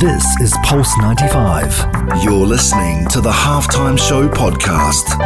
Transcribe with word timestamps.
This 0.00 0.38
is 0.40 0.54
Pulse 0.62 0.96
95. 0.98 2.22
You're 2.22 2.46
listening 2.46 3.08
to 3.08 3.20
the 3.20 3.32
Halftime 3.32 3.98
Show 3.98 4.28
podcast. 4.28 5.16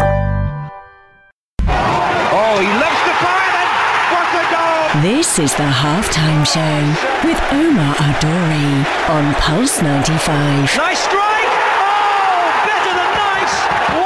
Oh, 1.69 2.57
he 2.57 2.69
loves 2.81 3.03
the 3.05 3.17
fire 3.21 3.53
and 3.61 3.71
what 4.15 4.33
a 4.33 4.45
goal! 4.49 5.03
This 5.03 5.39
is 5.39 5.53
the 5.57 5.69
halftime 5.69 6.47
show 6.47 7.29
with 7.29 7.39
Omar 7.53 7.95
Adori 7.97 8.87
on 9.11 9.35
Pulse 9.35 9.83
95. 9.83 10.77
Nice 10.79 11.01
strike! 11.01 11.53
Oh, 11.85 12.65
better 12.65 12.95
than 12.97 13.13
nice! 13.19 13.57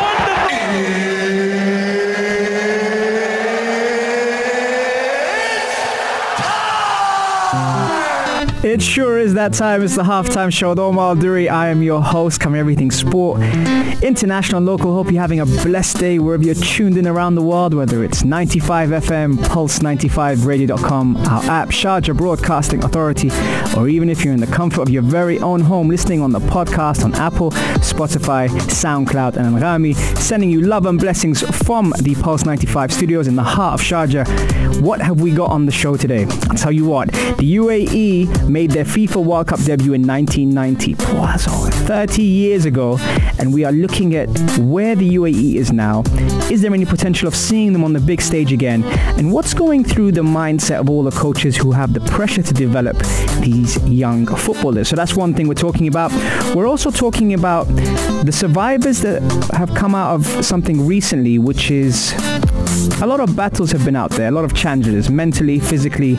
Wonderful! 0.02 1.05
It 8.76 8.82
sure 8.82 9.18
is 9.18 9.32
that 9.32 9.54
time. 9.54 9.82
It's 9.82 9.96
the 9.96 10.02
halftime 10.02 10.52
show 10.52 10.68
with 10.68 10.78
Omar 10.78 11.14
Duri. 11.14 11.48
I 11.48 11.68
am 11.68 11.82
your 11.82 12.02
host, 12.02 12.40
covering 12.40 12.60
everything 12.60 12.90
sport, 12.90 13.40
international 14.02 14.58
and 14.58 14.66
local. 14.66 14.92
Hope 14.92 15.10
you're 15.10 15.18
having 15.18 15.40
a 15.40 15.46
blessed 15.46 15.96
day 15.96 16.18
wherever 16.18 16.44
you're 16.44 16.54
tuned 16.54 16.98
in 16.98 17.06
around 17.06 17.36
the 17.36 17.42
world, 17.42 17.72
whether 17.72 18.04
it's 18.04 18.22
95 18.22 18.90
FM, 18.90 19.36
Pulse95Radio.com, 19.36 21.16
our 21.16 21.42
app, 21.44 21.70
Sharjah 21.70 22.14
Broadcasting 22.14 22.84
Authority, 22.84 23.30
or 23.78 23.88
even 23.88 24.10
if 24.10 24.22
you're 24.22 24.34
in 24.34 24.40
the 24.40 24.46
comfort 24.46 24.82
of 24.82 24.90
your 24.90 25.02
very 25.02 25.38
own 25.38 25.62
home, 25.62 25.88
listening 25.88 26.20
on 26.20 26.32
the 26.32 26.40
podcast 26.40 27.02
on 27.02 27.14
Apple, 27.14 27.52
Spotify, 27.80 28.46
SoundCloud, 28.50 29.38
and 29.38 29.56
Anghami, 29.56 29.96
sending 30.18 30.50
you 30.50 30.60
love 30.60 30.84
and 30.84 31.00
blessings 31.00 31.40
from 31.64 31.94
the 32.02 32.14
Pulse 32.16 32.44
95 32.44 32.92
studios 32.92 33.26
in 33.26 33.36
the 33.36 33.42
heart 33.42 33.80
of 33.80 33.80
Sharjah. 33.80 34.82
What 34.82 35.00
have 35.00 35.22
we 35.22 35.30
got 35.32 35.50
on 35.50 35.64
the 35.64 35.72
show 35.72 35.96
today? 35.96 36.26
I'll 36.50 36.56
tell 36.56 36.72
you 36.72 36.84
what, 36.84 37.10
the 37.10 37.56
UAE 37.56 38.46
made 38.50 38.65
their 38.70 38.84
FIFA 38.84 39.24
World 39.24 39.48
Cup 39.48 39.60
debut 39.60 39.94
in 39.94 40.06
1990. 40.06 40.94
Wow, 41.14 41.26
that's 41.26 41.48
over 41.48 41.70
30 41.70 42.22
years 42.22 42.64
ago. 42.64 42.98
And 43.38 43.52
we 43.52 43.64
are 43.64 43.72
looking 43.72 44.14
at 44.14 44.28
where 44.58 44.94
the 44.94 45.08
UAE 45.10 45.54
is 45.56 45.72
now. 45.72 46.02
Is 46.50 46.62
there 46.62 46.72
any 46.72 46.84
potential 46.84 47.28
of 47.28 47.34
seeing 47.34 47.72
them 47.72 47.84
on 47.84 47.92
the 47.92 48.00
big 48.00 48.20
stage 48.20 48.52
again? 48.52 48.84
And 49.18 49.32
what's 49.32 49.54
going 49.54 49.84
through 49.84 50.12
the 50.12 50.22
mindset 50.22 50.80
of 50.80 50.90
all 50.90 51.02
the 51.02 51.10
coaches 51.10 51.56
who 51.56 51.72
have 51.72 51.92
the 51.92 52.00
pressure 52.00 52.42
to 52.42 52.54
develop 52.54 52.96
these 53.40 53.76
young 53.88 54.26
footballers? 54.26 54.88
So 54.88 54.96
that's 54.96 55.14
one 55.14 55.34
thing 55.34 55.48
we're 55.48 55.54
talking 55.54 55.88
about. 55.88 56.12
We're 56.54 56.68
also 56.68 56.90
talking 56.90 57.34
about 57.34 57.64
the 58.24 58.32
survivors 58.32 59.00
that 59.00 59.22
have 59.52 59.74
come 59.74 59.94
out 59.94 60.14
of 60.14 60.44
something 60.44 60.86
recently, 60.86 61.38
which 61.38 61.70
is 61.70 62.14
a 63.02 63.06
lot 63.06 63.20
of 63.20 63.36
battles 63.36 63.72
have 63.72 63.84
been 63.84 63.96
out 63.96 64.10
there, 64.12 64.28
a 64.28 64.30
lot 64.30 64.44
of 64.44 64.54
challenges, 64.54 65.10
mentally, 65.10 65.60
physically, 65.60 66.16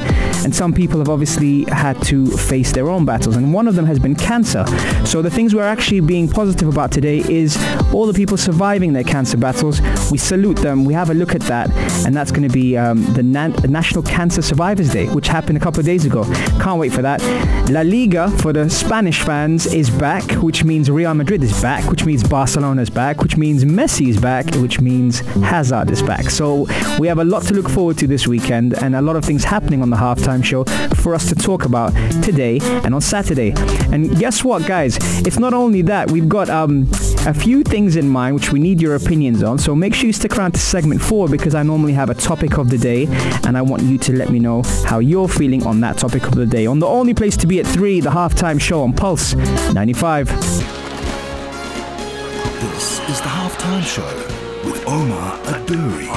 and 0.48 0.56
some 0.56 0.72
people 0.72 0.98
have 1.00 1.10
obviously 1.10 1.66
had 1.66 2.02
to 2.04 2.26
face 2.38 2.72
their 2.72 2.88
own 2.90 3.04
battles, 3.04 3.36
and 3.36 3.54
one 3.54 3.68
of 3.68 3.76
them 3.76 3.86
has 3.86 4.00
been 4.00 4.16
cancer. 4.16 4.66
So 5.06 5.22
the 5.22 5.30
things 5.30 5.54
we're 5.54 5.62
actually 5.62 6.00
being 6.00 6.30
positive 6.30 6.70
about 6.70 6.90
today 6.90 7.18
is 7.18 7.58
all 7.92 8.06
the 8.06 8.14
people 8.14 8.38
surviving 8.38 8.94
their 8.94 9.04
cancer 9.04 9.36
battles. 9.36 9.82
We 10.10 10.18
salute 10.18 10.56
them. 10.60 10.86
We 10.86 10.94
have 10.94 11.10
a 11.10 11.14
look 11.14 11.36
at 11.36 11.42
that, 11.42 11.70
and 12.06 12.16
that's 12.16 12.32
going 12.32 12.48
to 12.48 12.54
be 12.54 12.78
um, 12.78 13.04
the 13.14 13.24
Na- 13.24 13.50
National 13.68 14.02
Cancer 14.04 14.42
Survivors 14.42 14.90
Day, 14.90 15.08
which 15.08 15.28
happened 15.28 15.58
a 15.58 15.60
couple 15.60 15.82
of 15.82 15.86
days 15.86 16.06
ago. 16.06 16.24
Can't 16.62 16.80
wait 16.80 16.94
for 16.94 17.02
that. 17.02 17.22
La 17.70 17.82
Liga 17.82 18.32
for 18.38 18.54
the 18.54 18.70
Spanish 18.70 19.22
fans 19.24 19.66
is 19.66 19.90
back, 19.90 20.24
which 20.42 20.64
means 20.64 20.90
Real 20.90 21.14
Madrid 21.14 21.44
is 21.44 21.62
back, 21.62 21.92
which 21.92 22.06
means 22.06 22.24
Barcelona 22.24 22.82
is 22.84 22.90
back, 22.90 23.22
which 23.22 23.36
means 23.36 23.66
Messi 23.66 24.08
is 24.08 24.18
back, 24.18 24.46
which 24.56 24.80
means 24.80 25.20
Hazard 25.44 25.92
is 25.92 26.02
back. 26.02 26.30
So 26.30 26.68
we 27.00 27.10
have 27.10 27.20
a 27.20 27.26
lot 27.26 27.44
to 27.48 27.54
look 27.54 27.68
forward 27.68 27.98
to 27.98 28.08
this 28.08 28.28
weekend 28.28 28.82
and 28.82 28.96
a 28.96 29.02
lot 29.02 29.18
of 29.18 29.26
things 29.26 29.44
happening 29.44 29.82
on 29.82 29.90
the 29.90 29.98
halftime 29.98 30.37
show 30.46 30.64
for 30.96 31.16
us 31.16 31.28
to 31.30 31.36
talk 31.36 31.66
about 31.66 31.92
today 32.24 32.60
and 32.84 32.94
on 32.94 33.02
Saturday. 33.02 33.54
And 33.92 34.18
guess 34.18 34.44
what, 34.44 34.66
guys? 34.66 34.98
It's 35.26 35.40
not 35.40 35.54
only 35.54 35.82
that, 35.84 36.12
we've 36.12 36.30
got 36.30 36.50
um, 36.50 36.90
a 37.26 37.34
few 37.34 37.64
things 37.64 37.96
in 37.96 38.08
mind 38.08 38.36
which 38.36 38.52
we 38.52 38.60
need 38.60 38.82
your 38.82 38.96
opinions 38.96 39.44
on. 39.44 39.58
So 39.58 39.76
make 39.76 39.94
sure 39.94 40.08
you 40.08 40.14
stick 40.14 40.38
around 40.38 40.54
to 40.54 40.60
segment 40.60 41.02
four 41.02 41.28
because 41.28 41.56
I 41.56 41.64
normally 41.64 41.94
have 41.94 42.10
a 42.10 42.16
topic 42.16 42.58
of 42.58 42.70
the 42.70 42.78
day 42.78 43.08
and 43.46 43.58
I 43.58 43.62
want 43.62 43.84
you 43.84 43.98
to 43.98 44.14
let 44.14 44.30
me 44.30 44.40
know 44.40 44.64
how 44.86 45.00
you're 45.00 45.28
feeling 45.28 45.66
on 45.66 45.80
that 45.82 45.98
topic 45.98 46.24
of 46.28 46.36
the 46.36 46.46
day. 46.46 46.66
On 46.66 46.80
the 46.80 46.88
only 46.88 47.14
place 47.14 47.38
to 47.38 47.48
be 47.48 47.60
at 47.60 47.68
three, 47.68 48.00
the 48.02 48.10
halftime 48.10 48.60
show 48.60 48.82
on 48.82 48.94
Pulse 48.94 49.34
95. 49.74 50.28
This 52.60 53.00
is 53.10 53.22
the 53.22 53.28
Halftime 53.28 53.84
Show 53.84 54.06
with 54.68 54.86
Omar 54.88 55.38
Aduri. 55.46 56.08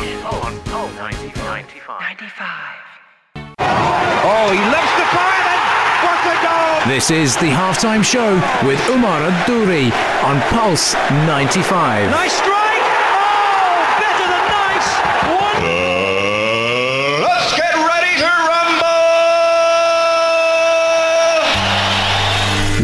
Oh, 4.32 4.52
he 4.52 4.60
loves 4.70 4.94
the 4.94 5.02
fire 5.10 5.42
and 5.42 5.58
what 6.06 6.22
a 6.22 6.38
goal! 6.46 6.86
This 6.86 7.10
is 7.10 7.34
the 7.38 7.50
halftime 7.50 8.04
show 8.04 8.34
with 8.64 8.78
Umar 8.88 9.22
Adouri 9.22 9.90
on 10.22 10.40
Pulse 10.52 10.94
95. 11.26 12.08
Nice 12.08 12.34
strike! 12.34 12.84
Oh, 13.10 13.82
better 13.98 14.28
than 14.30 14.44
nice! 14.54 14.88
Wonderful! 15.34 17.26
let's 17.26 17.50
get 17.58 17.74
ready 17.74 18.14
to 18.22 18.30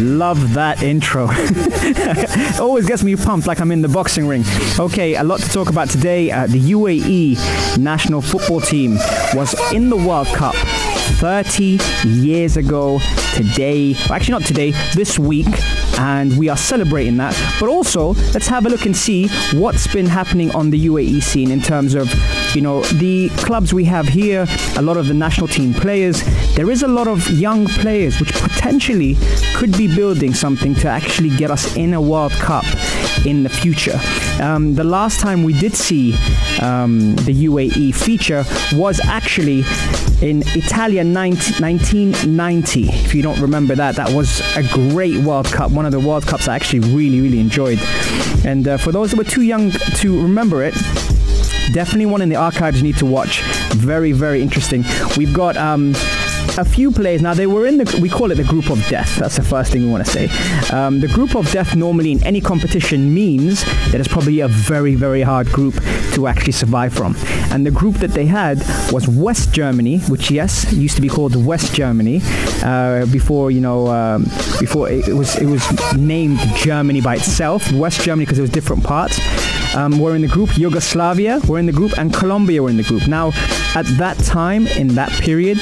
rumble! 0.03 0.19
Love 0.19 0.53
that 0.55 0.83
intro. 0.83 1.31
Always 2.61 2.87
gets 2.87 3.05
me 3.05 3.15
pumped 3.15 3.47
like 3.47 3.61
I'm 3.61 3.71
in 3.71 3.83
the 3.83 3.89
boxing 3.89 4.27
ring. 4.27 4.43
Okay, 4.81 5.15
a 5.15 5.23
lot 5.23 5.39
to 5.39 5.49
talk 5.49 5.71
about 5.71 5.91
today. 5.91 6.33
Uh, 6.33 6.49
the 6.49 6.73
UAE 6.73 7.79
national 7.79 8.21
football 8.21 8.61
team 8.61 8.97
was 9.33 9.55
in 9.73 9.91
the 9.91 9.97
World 9.97 10.27
Cup 10.27 10.56
30 11.16 11.78
years 12.04 12.56
ago 12.56 12.99
today. 13.34 13.94
Actually, 14.10 14.32
not 14.32 14.44
today, 14.44 14.72
this 14.94 15.19
week. 15.19 15.47
And 15.99 16.37
we 16.37 16.50
are 16.50 16.56
celebrating 16.56 17.16
that. 17.16 17.34
But 17.59 17.71
also, 17.71 18.12
let's 18.34 18.47
have 18.49 18.66
a 18.66 18.69
look 18.69 18.84
and 18.84 18.94
see 18.94 19.28
what's 19.53 19.87
been 19.87 20.06
happening 20.06 20.50
on 20.55 20.69
the 20.71 20.87
UAE 20.87 21.22
scene 21.22 21.50
in 21.50 21.60
terms 21.60 21.94
of, 21.94 22.09
you 22.55 22.61
know, 22.62 22.83
the 22.84 23.29
clubs 23.37 23.73
we 23.73 23.84
have 23.84 24.07
here, 24.07 24.47
a 24.77 24.83
lot 24.83 24.97
of 24.97 25.07
the 25.09 25.15
national 25.15 25.49
team 25.49 25.75
players. 25.75 26.23
There 26.55 26.71
is 26.71 26.83
a 26.83 26.89
lot 26.89 27.09
of 27.09 27.29
young 27.31 27.67
players 27.67 28.21
which 28.21 28.33
potentially 28.33 29.17
could 29.55 29.77
be 29.77 29.95
building 29.95 30.34
something 30.34 30.75
to 30.77 30.89
actually 30.89 31.31
get 31.37 31.51
us 31.51 31.77
in 31.77 31.95
a 31.95 32.01
World 32.01 32.33
Cup 32.33 32.65
in 33.25 33.43
the 33.43 33.49
future. 33.49 33.99
Um, 34.41 34.75
the 34.75 34.85
last 34.85 35.21
time 35.21 35.43
we 35.43 35.53
did 35.59 35.75
see 35.75 36.12
um, 36.62 37.17
the 37.17 37.47
UAE 37.47 37.95
feature 37.95 38.45
was 38.73 39.01
actually 39.05 39.65
in 40.23 40.43
Italia 40.56 41.05
19, 41.05 41.62
1990. 41.62 42.89
If 42.89 43.15
you 43.15 43.23
don't 43.23 43.41
remember 43.41 43.75
that, 43.75 43.97
that 43.97 44.11
was 44.11 44.41
a 44.56 44.62
great 44.73 45.17
World 45.19 45.47
Cup, 45.47 45.71
one 45.71 45.85
of 45.85 45.93
the 45.93 46.01
World 46.01 46.27
Cups 46.27 46.49
I 46.49 46.56
actually 46.56 46.81
really, 46.81 47.21
really 47.21 47.41
enjoyed. 47.41 47.79
And 48.45 48.67
uh, 48.67 48.77
for 48.79 48.93
those 48.93 49.11
that 49.11 49.19
were 49.19 49.25
too 49.25 49.43
young 49.43 49.71
to 49.71 50.23
remember 50.23 50.62
it, 50.62 50.75
definitely 51.72 52.06
one 52.06 52.22
in 52.22 52.28
the 52.28 52.37
archives 52.37 52.78
you 52.78 52.82
need 52.82 52.97
to 52.99 53.06
watch. 53.06 53.43
Very, 53.75 54.12
very 54.12 54.43
interesting. 54.43 54.84
We've 55.16 55.34
got 55.34 55.56
um, 55.56 55.94
a 56.59 56.65
few 56.65 56.91
players. 56.91 57.22
Now 57.22 57.34
they 57.34 57.47
were 57.47 57.66
in 57.66 57.78
the 57.78 57.99
we 58.00 58.09
call 58.09 58.31
it 58.31 58.37
the 58.37 58.44
group 58.44 58.71
of 58.71 58.84
death. 58.88 59.16
That's 59.16 59.37
the 59.37 59.43
first 59.43 59.72
thing 59.72 59.82
we 59.84 59.91
want 59.91 60.06
to 60.06 60.10
say. 60.10 60.28
Um, 60.75 61.00
the 61.00 61.09
group 61.09 61.34
of 61.34 61.50
death 61.50 61.76
normally 61.76 62.12
in 62.12 62.22
any 62.25 62.41
competition 62.41 63.12
means 63.12 63.65
that 63.91 63.97
it's 64.00 64.09
probably 64.09 64.41
a 64.41 64.49
very 64.49 64.94
very 64.94 65.22
hard 65.22 65.49
group 65.49 65.75
to 66.15 66.26
actually 66.26 66.53
survive 66.53 66.94
from. 66.94 67.15
And 67.50 67.66
the 67.66 67.71
group 67.71 67.97
that 67.97 68.12
they 68.12 68.26
had 68.26 68.59
was 68.91 69.06
West 69.09 69.53
Germany, 69.53 69.99
which 70.09 70.31
yes 70.31 70.72
used 70.72 70.97
to 70.97 71.03
be 71.03 71.09
called 71.09 71.37
West 71.37 71.75
Germany 71.75 72.21
uh, 72.62 73.06
before 73.06 73.50
you 73.50 73.60
know 73.60 73.88
um, 73.88 74.25
before 74.59 74.88
it, 74.88 75.09
it 75.09 75.15
was 75.15 75.37
it 75.37 75.47
was 75.47 75.62
named 75.94 76.38
Germany 76.56 77.00
by 77.00 77.16
itself. 77.16 77.71
West 77.72 78.00
Germany 78.03 78.25
because 78.25 78.38
it 78.38 78.43
was 78.43 78.50
different 78.50 78.82
parts. 78.82 79.19
Um, 79.75 79.99
were 79.99 80.15
in 80.15 80.22
the 80.22 80.28
group. 80.28 80.56
Yugoslavia 80.56 81.41
were 81.47 81.59
in 81.59 81.66
the 81.66 81.72
group, 81.72 81.99
and 81.99 82.12
Colombia 82.15 82.62
were 82.62 82.71
in 82.71 82.77
the 82.78 82.82
group. 82.82 83.06
Now, 83.06 83.32
at 83.75 83.84
that 83.99 84.16
time, 84.21 84.66
in 84.69 84.88
that 84.94 85.10
period, 85.21 85.59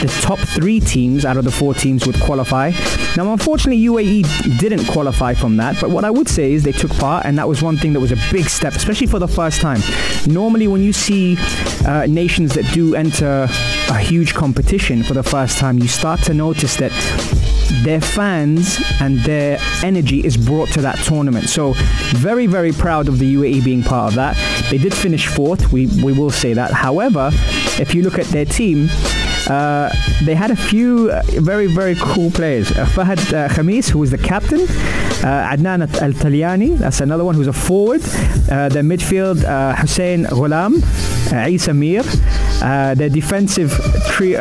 the 0.00 0.18
top 0.22 0.38
three 0.38 0.78
teams 0.78 1.24
out 1.24 1.36
of 1.36 1.44
the 1.44 1.50
four 1.50 1.74
teams 1.74 2.06
would 2.06 2.20
qualify. 2.20 2.70
Now, 3.16 3.32
unfortunately, 3.32 3.82
UAE 3.82 4.58
didn't 4.60 4.86
qualify 4.86 5.34
from 5.34 5.56
that, 5.56 5.80
but 5.80 5.90
what 5.90 6.04
I 6.04 6.10
would 6.10 6.28
say 6.28 6.52
is 6.52 6.62
they 6.62 6.72
took 6.72 6.92
part, 6.92 7.26
and 7.26 7.36
that 7.36 7.48
was 7.48 7.62
one 7.62 7.76
thing 7.76 7.94
that 7.94 8.00
was 8.00 8.12
a 8.12 8.18
big 8.30 8.48
step, 8.48 8.74
especially 8.74 9.08
for 9.08 9.18
the 9.18 9.26
first 9.26 9.60
time. 9.60 9.80
Normally, 10.26 10.68
when 10.68 10.82
you 10.82 10.92
see 10.92 11.36
uh, 11.84 12.06
nations 12.06 12.54
that 12.54 12.64
do 12.72 12.94
enter 12.94 13.48
a 13.90 13.98
huge 13.98 14.34
competition 14.34 15.02
for 15.02 15.14
the 15.14 15.24
first 15.24 15.58
time, 15.58 15.78
you 15.78 15.88
start 15.88 16.22
to 16.24 16.34
notice 16.34 16.76
that 16.76 16.92
their 17.82 18.00
fans 18.00 18.78
and 19.00 19.18
their 19.20 19.58
energy 19.82 20.24
is 20.24 20.36
brought 20.36 20.68
to 20.70 20.80
that 20.82 20.96
tournament. 20.98 21.48
So 21.48 21.74
very, 22.16 22.46
very 22.46 22.72
proud 22.72 23.08
of 23.08 23.18
the 23.18 23.34
UAE 23.34 23.64
being 23.64 23.82
part 23.82 24.10
of 24.10 24.14
that. 24.16 24.36
They 24.70 24.78
did 24.78 24.94
finish 24.94 25.26
fourth, 25.26 25.72
we, 25.72 25.86
we 26.02 26.12
will 26.12 26.30
say 26.30 26.54
that. 26.54 26.72
However, 26.72 27.30
if 27.78 27.94
you 27.94 28.02
look 28.02 28.18
at 28.18 28.26
their 28.26 28.44
team, 28.44 28.88
uh, 29.48 29.90
they 30.24 30.34
had 30.34 30.50
a 30.50 30.56
few 30.56 31.10
uh, 31.10 31.22
very, 31.40 31.66
very 31.66 31.94
cool 31.96 32.30
players. 32.30 32.70
Uh, 32.72 32.84
Fahad 32.86 33.18
uh, 33.32 33.48
Khamis, 33.48 33.88
who 33.88 33.98
was 33.98 34.10
the 34.10 34.18
captain. 34.18 34.60
Uh, 34.60 35.52
Adnan 35.52 35.82
Al 36.02 36.12
Talyani, 36.12 36.76
that's 36.76 37.00
another 37.00 37.24
one 37.24 37.34
who's 37.34 37.46
a 37.46 37.52
forward. 37.52 38.02
Uh, 38.50 38.68
their 38.68 38.82
midfield, 38.82 39.42
uh, 39.44 39.74
Hussein 39.76 40.24
Ghulam, 40.24 40.82
uh, 41.32 41.48
Isa 41.48 41.72
Mir. 41.72 42.02
Uh, 42.62 42.94
their 42.94 43.08
defensive 43.08 43.70
tri- 44.08 44.34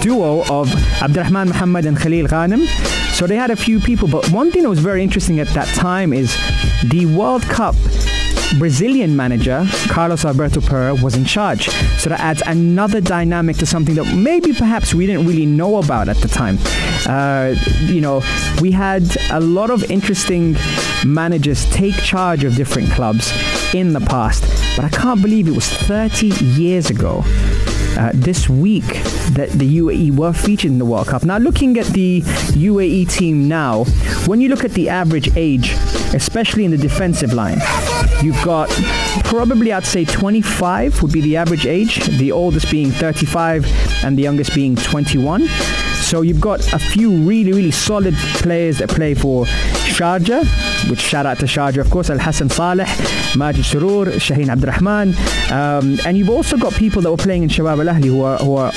duo 0.00 0.42
of 0.48 0.72
Abdurrahman 1.02 1.48
Muhammad 1.48 1.86
and 1.86 1.98
Khalil 1.98 2.26
Ghanem. 2.26 2.66
So 3.12 3.26
they 3.26 3.36
had 3.36 3.50
a 3.50 3.56
few 3.56 3.80
people, 3.80 4.08
but 4.08 4.30
one 4.30 4.50
thing 4.52 4.62
that 4.62 4.68
was 4.68 4.78
very 4.78 5.02
interesting 5.02 5.40
at 5.40 5.48
that 5.48 5.68
time 5.74 6.12
is 6.12 6.36
the 6.84 7.06
World 7.06 7.42
Cup 7.42 7.74
Brazilian 8.56 9.14
manager, 9.14 9.66
Carlos 9.88 10.24
Alberto 10.24 10.60
Parreira, 10.60 11.02
was 11.02 11.14
in 11.14 11.24
charge. 11.24 11.68
So 11.98 12.10
that 12.10 12.20
adds 12.20 12.42
another 12.46 13.00
dynamic 13.00 13.56
to 13.58 13.66
something 13.66 13.94
that 13.96 14.14
maybe 14.14 14.52
perhaps 14.52 14.94
we 14.94 15.06
didn't 15.06 15.26
really 15.26 15.44
know 15.44 15.76
about 15.78 16.08
at 16.08 16.16
the 16.18 16.28
time. 16.28 16.58
Uh, 17.06 17.54
you 17.80 18.00
know, 18.00 18.22
we 18.60 18.70
had 18.70 19.04
a 19.30 19.40
lot 19.40 19.70
of 19.70 19.90
interesting 19.90 20.56
managers 21.04 21.68
take 21.70 21.94
charge 21.96 22.44
of 22.44 22.54
different 22.56 22.90
clubs 22.92 23.32
in 23.74 23.92
the 23.92 24.00
past, 24.00 24.42
but 24.76 24.84
I 24.84 24.88
can't 24.88 25.20
believe 25.20 25.46
it 25.46 25.54
was 25.54 25.68
30 25.68 26.28
years 26.28 26.88
ago. 26.90 27.22
Uh, 27.98 28.12
this 28.14 28.48
week 28.48 28.84
that 29.34 29.50
the 29.50 29.78
UAE 29.78 30.16
were 30.16 30.32
featured 30.32 30.70
in 30.70 30.78
the 30.78 30.84
World 30.84 31.08
Cup. 31.08 31.24
Now, 31.24 31.38
looking 31.38 31.78
at 31.78 31.86
the 31.86 32.22
UAE 32.22 33.10
team 33.10 33.48
now, 33.48 33.84
when 34.26 34.40
you 34.40 34.48
look 34.48 34.64
at 34.64 34.72
the 34.72 34.88
average 34.88 35.36
age, 35.36 35.72
especially 36.14 36.64
in 36.64 36.70
the 36.70 36.78
defensive 36.78 37.32
line, 37.32 37.58
you've 38.22 38.42
got 38.44 38.68
probably, 39.24 39.72
I'd 39.72 39.84
say, 39.84 40.04
25 40.04 41.02
would 41.02 41.12
be 41.12 41.20
the 41.20 41.36
average 41.36 41.66
age, 41.66 42.04
the 42.18 42.32
oldest 42.32 42.70
being 42.70 42.90
35 42.90 43.66
and 44.04 44.16
the 44.16 44.22
youngest 44.22 44.54
being 44.54 44.76
21. 44.76 45.48
So 46.08 46.22
you've 46.22 46.40
got 46.40 46.72
a 46.72 46.78
few 46.78 47.10
really, 47.18 47.52
really 47.52 47.70
solid 47.70 48.14
players 48.40 48.78
that 48.78 48.88
play 48.88 49.12
for 49.12 49.44
Sharjah, 49.44 50.42
which 50.88 51.00
shout 51.00 51.26
out 51.26 51.38
to 51.40 51.44
Sharjah, 51.44 51.82
of 51.82 51.90
course, 51.90 52.08
Al 52.08 52.18
Hassan 52.18 52.48
Saleh, 52.48 52.88
Majid 53.36 53.66
Surur, 53.66 54.06
Shaheen 54.16 54.48
Abdurrahman. 54.48 55.14
Um, 55.52 55.98
and 56.06 56.16
you've 56.16 56.30
also 56.30 56.56
got 56.56 56.72
people 56.72 57.02
that 57.02 57.10
were 57.10 57.18
playing 57.18 57.42
in 57.42 57.50
Shabab 57.50 57.86
Al 57.86 57.94
Ahli 57.94 58.06
who 58.06 58.22
are, 58.22 58.38
who 58.38 58.56
are 58.56 58.72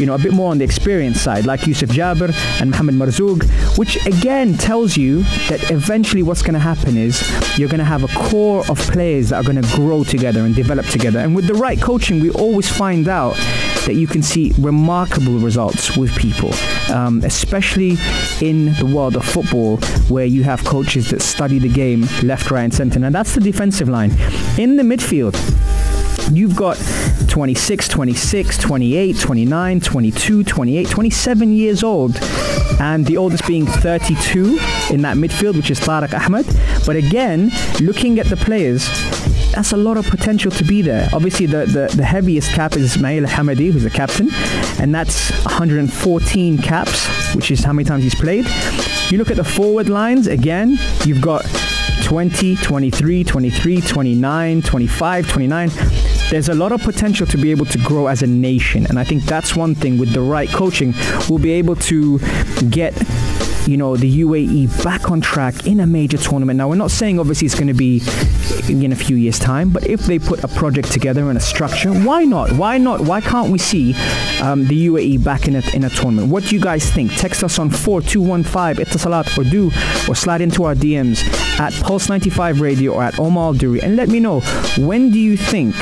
you 0.00 0.06
know, 0.06 0.14
a 0.14 0.18
bit 0.18 0.32
more 0.32 0.50
on 0.50 0.58
the 0.58 0.64
experience 0.64 1.20
side, 1.20 1.46
like 1.46 1.66
Yusuf 1.66 1.90
Jabir 1.90 2.34
and 2.60 2.70
Mohamed 2.70 2.96
Marzouk, 2.96 3.78
which 3.78 4.04
again 4.06 4.54
tells 4.54 4.96
you 4.96 5.22
that 5.48 5.70
eventually 5.70 6.22
what's 6.22 6.42
going 6.42 6.54
to 6.54 6.60
happen 6.60 6.96
is 6.96 7.22
you're 7.58 7.68
going 7.68 7.78
to 7.78 7.84
have 7.84 8.04
a 8.04 8.08
core 8.08 8.64
of 8.68 8.78
players 8.78 9.30
that 9.30 9.36
are 9.36 9.42
going 9.42 9.60
to 9.60 9.76
grow 9.76 10.04
together 10.04 10.40
and 10.40 10.54
develop 10.54 10.86
together. 10.86 11.18
And 11.18 11.34
with 11.34 11.46
the 11.46 11.54
right 11.54 11.80
coaching, 11.80 12.20
we 12.20 12.30
always 12.30 12.68
find 12.68 13.08
out 13.08 13.36
that 13.86 13.94
you 13.94 14.06
can 14.06 14.22
see 14.22 14.52
remarkable 14.58 15.38
results 15.38 15.96
with 15.96 16.14
people, 16.16 16.52
um, 16.92 17.22
especially 17.24 17.96
in 18.40 18.74
the 18.74 18.86
world 18.86 19.16
of 19.16 19.24
football 19.24 19.76
where 20.08 20.26
you 20.26 20.42
have 20.42 20.64
coaches 20.64 21.10
that 21.10 21.22
study 21.22 21.58
the 21.58 21.68
game 21.68 22.06
left, 22.22 22.50
right, 22.50 22.64
and 22.64 22.74
centre. 22.74 23.04
And 23.04 23.14
that's 23.14 23.34
the 23.34 23.40
defensive 23.40 23.88
line. 23.88 24.10
In 24.58 24.76
the 24.76 24.82
midfield, 24.82 25.34
You've 26.32 26.56
got 26.56 26.76
26, 27.36 27.88
26, 27.88 28.56
28, 28.56 29.18
29, 29.18 29.80
22, 29.80 30.42
28, 30.42 30.88
27 30.88 31.52
years 31.52 31.82
old, 31.82 32.16
and 32.80 33.04
the 33.04 33.18
oldest 33.18 33.46
being 33.46 33.66
32 33.66 34.58
in 34.90 35.02
that 35.02 35.18
midfield, 35.18 35.54
which 35.54 35.70
is 35.70 35.78
Tariq 35.78 36.14
Ahmed. 36.18 36.46
But 36.86 36.96
again, 36.96 37.50
looking 37.82 38.18
at 38.18 38.24
the 38.28 38.38
players, 38.38 38.88
that's 39.52 39.72
a 39.72 39.76
lot 39.76 39.98
of 39.98 40.06
potential 40.06 40.50
to 40.52 40.64
be 40.64 40.80
there. 40.80 41.10
Obviously, 41.12 41.44
the, 41.44 41.66
the, 41.66 41.94
the 41.94 42.06
heaviest 42.06 42.52
cap 42.52 42.74
is 42.74 42.96
Ismail 42.96 43.24
Hamadi, 43.24 43.70
who's 43.70 43.82
the 43.82 43.90
captain, 43.90 44.30
and 44.80 44.94
that's 44.94 45.30
114 45.44 46.56
caps, 46.56 47.34
which 47.34 47.50
is 47.50 47.62
how 47.62 47.74
many 47.74 47.84
times 47.86 48.02
he's 48.02 48.14
played. 48.14 48.46
You 49.10 49.18
look 49.18 49.30
at 49.30 49.36
the 49.36 49.44
forward 49.44 49.90
lines, 49.90 50.26
again, 50.26 50.78
you've 51.04 51.20
got 51.20 51.44
20, 52.02 52.56
23, 52.56 53.24
23, 53.24 53.80
29, 53.82 54.62
25, 54.62 55.28
29 55.28 55.70
there's 56.30 56.48
a 56.48 56.54
lot 56.54 56.72
of 56.72 56.82
potential 56.82 57.26
to 57.26 57.36
be 57.36 57.50
able 57.50 57.66
to 57.66 57.78
grow 57.78 58.08
as 58.08 58.22
a 58.22 58.26
nation. 58.26 58.86
And 58.86 58.98
I 58.98 59.04
think 59.04 59.24
that's 59.24 59.54
one 59.54 59.74
thing 59.74 59.98
with 59.98 60.12
the 60.12 60.20
right 60.20 60.48
coaching, 60.48 60.94
we'll 61.28 61.38
be 61.38 61.52
able 61.52 61.76
to 61.76 62.18
get 62.70 62.94
you 63.66 63.76
know 63.76 63.96
the 63.96 64.20
UAE 64.22 64.84
back 64.84 65.10
on 65.10 65.20
track 65.20 65.66
in 65.66 65.80
a 65.80 65.86
major 65.86 66.16
tournament. 66.16 66.56
Now 66.56 66.68
we're 66.68 66.76
not 66.76 66.90
saying 66.90 67.18
obviously 67.18 67.46
it's 67.46 67.54
going 67.54 67.68
to 67.68 67.74
be 67.74 68.00
in 68.68 68.92
a 68.92 68.96
few 68.96 69.16
years' 69.16 69.38
time, 69.38 69.70
but 69.70 69.86
if 69.86 70.00
they 70.00 70.18
put 70.18 70.42
a 70.44 70.48
project 70.48 70.92
together 70.92 71.28
and 71.28 71.36
a 71.36 71.40
structure, 71.40 71.92
why 71.92 72.24
not? 72.24 72.52
Why 72.52 72.78
not? 72.78 73.00
Why 73.00 73.20
can't 73.20 73.50
we 73.50 73.58
see 73.58 73.94
um, 74.40 74.66
the 74.66 74.86
UAE 74.88 75.24
back 75.24 75.48
in 75.48 75.56
a, 75.56 75.62
in 75.74 75.84
a 75.84 75.90
tournament? 75.90 76.30
What 76.30 76.44
do 76.44 76.54
you 76.54 76.60
guys 76.60 76.90
think? 76.90 77.12
Text 77.14 77.42
us 77.42 77.58
on 77.58 77.70
4215 77.70 78.84
Etisalat 78.84 79.36
or 79.38 79.44
du 79.44 79.66
or 80.08 80.14
slide 80.14 80.40
into 80.40 80.64
our 80.64 80.74
DMs 80.74 81.24
at 81.58 81.72
Pulse 81.82 82.08
95 82.08 82.60
Radio 82.60 82.92
or 82.92 83.02
at 83.02 83.18
Omar 83.18 83.54
Duri 83.54 83.80
and 83.80 83.96
let 83.96 84.08
me 84.08 84.20
know 84.20 84.40
when 84.78 85.10
do 85.10 85.18
you 85.18 85.36
think 85.36 85.74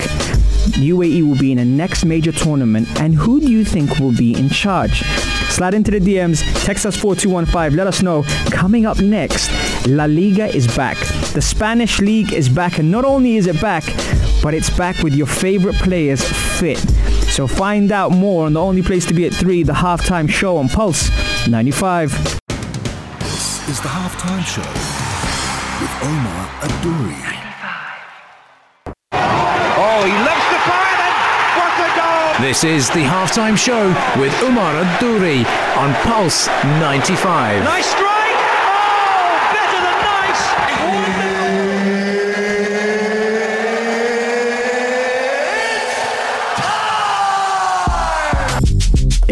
UAE 0.72 1.26
will 1.26 1.38
be 1.38 1.52
in 1.52 1.58
a 1.58 1.64
next 1.64 2.04
major 2.04 2.32
tournament 2.32 2.88
and 3.00 3.14
who 3.14 3.40
do 3.40 3.50
you 3.50 3.64
think 3.64 3.98
will 3.98 4.16
be 4.16 4.38
in 4.38 4.48
charge? 4.48 5.02
Slide 5.50 5.74
into 5.74 5.90
the 5.90 6.00
DMs, 6.00 6.42
text 6.64 6.84
us 6.84 6.96
4215, 6.96 7.76
let 7.76 7.86
us 7.86 8.02
know. 8.02 8.24
Coming 8.50 8.86
up 8.86 8.98
next, 8.98 9.50
La 9.86 10.06
Liga 10.06 10.46
is 10.46 10.66
back. 10.76 10.96
The 11.32 11.42
Spanish 11.42 12.00
League 12.00 12.32
is 12.32 12.48
back, 12.48 12.78
and 12.78 12.90
not 12.90 13.04
only 13.04 13.36
is 13.36 13.46
it 13.46 13.60
back, 13.60 13.84
but 14.42 14.54
it's 14.54 14.70
back 14.76 14.98
with 15.02 15.14
your 15.14 15.26
favorite 15.26 15.76
players 15.76 16.24
fit. 16.58 16.78
So 17.28 17.46
find 17.46 17.92
out 17.92 18.10
more 18.10 18.46
on 18.46 18.54
the 18.54 18.60
only 18.60 18.82
place 18.82 19.06
to 19.06 19.14
be 19.14 19.26
at 19.26 19.32
3, 19.34 19.62
the 19.62 19.72
halftime 19.72 20.28
show 20.28 20.56
on 20.56 20.68
Pulse 20.68 21.10
95. 21.46 22.10
This 23.20 23.68
is 23.68 23.80
the 23.80 23.88
halftime 23.88 24.44
show 24.44 24.62
with 25.80 25.92
Omar 26.02 26.48
Adouri. 26.62 27.34
Oh, 29.76 30.04
he 30.06 30.12
loves 30.12 30.46
the 30.50 30.58
fire 30.66 30.96
then. 31.02 31.14
What 31.58 31.74
a 31.78 31.88
goal! 31.98 32.33
This 32.44 32.62
is 32.62 32.88
the 32.90 32.96
halftime 32.96 33.56
show 33.56 33.86
with 34.20 34.30
Umar 34.42 34.74
Adouri 34.74 35.46
on 35.78 35.94
Pulse 36.02 36.46
95. 36.78 37.64
Nice 37.64 37.86
strike. 37.86 38.13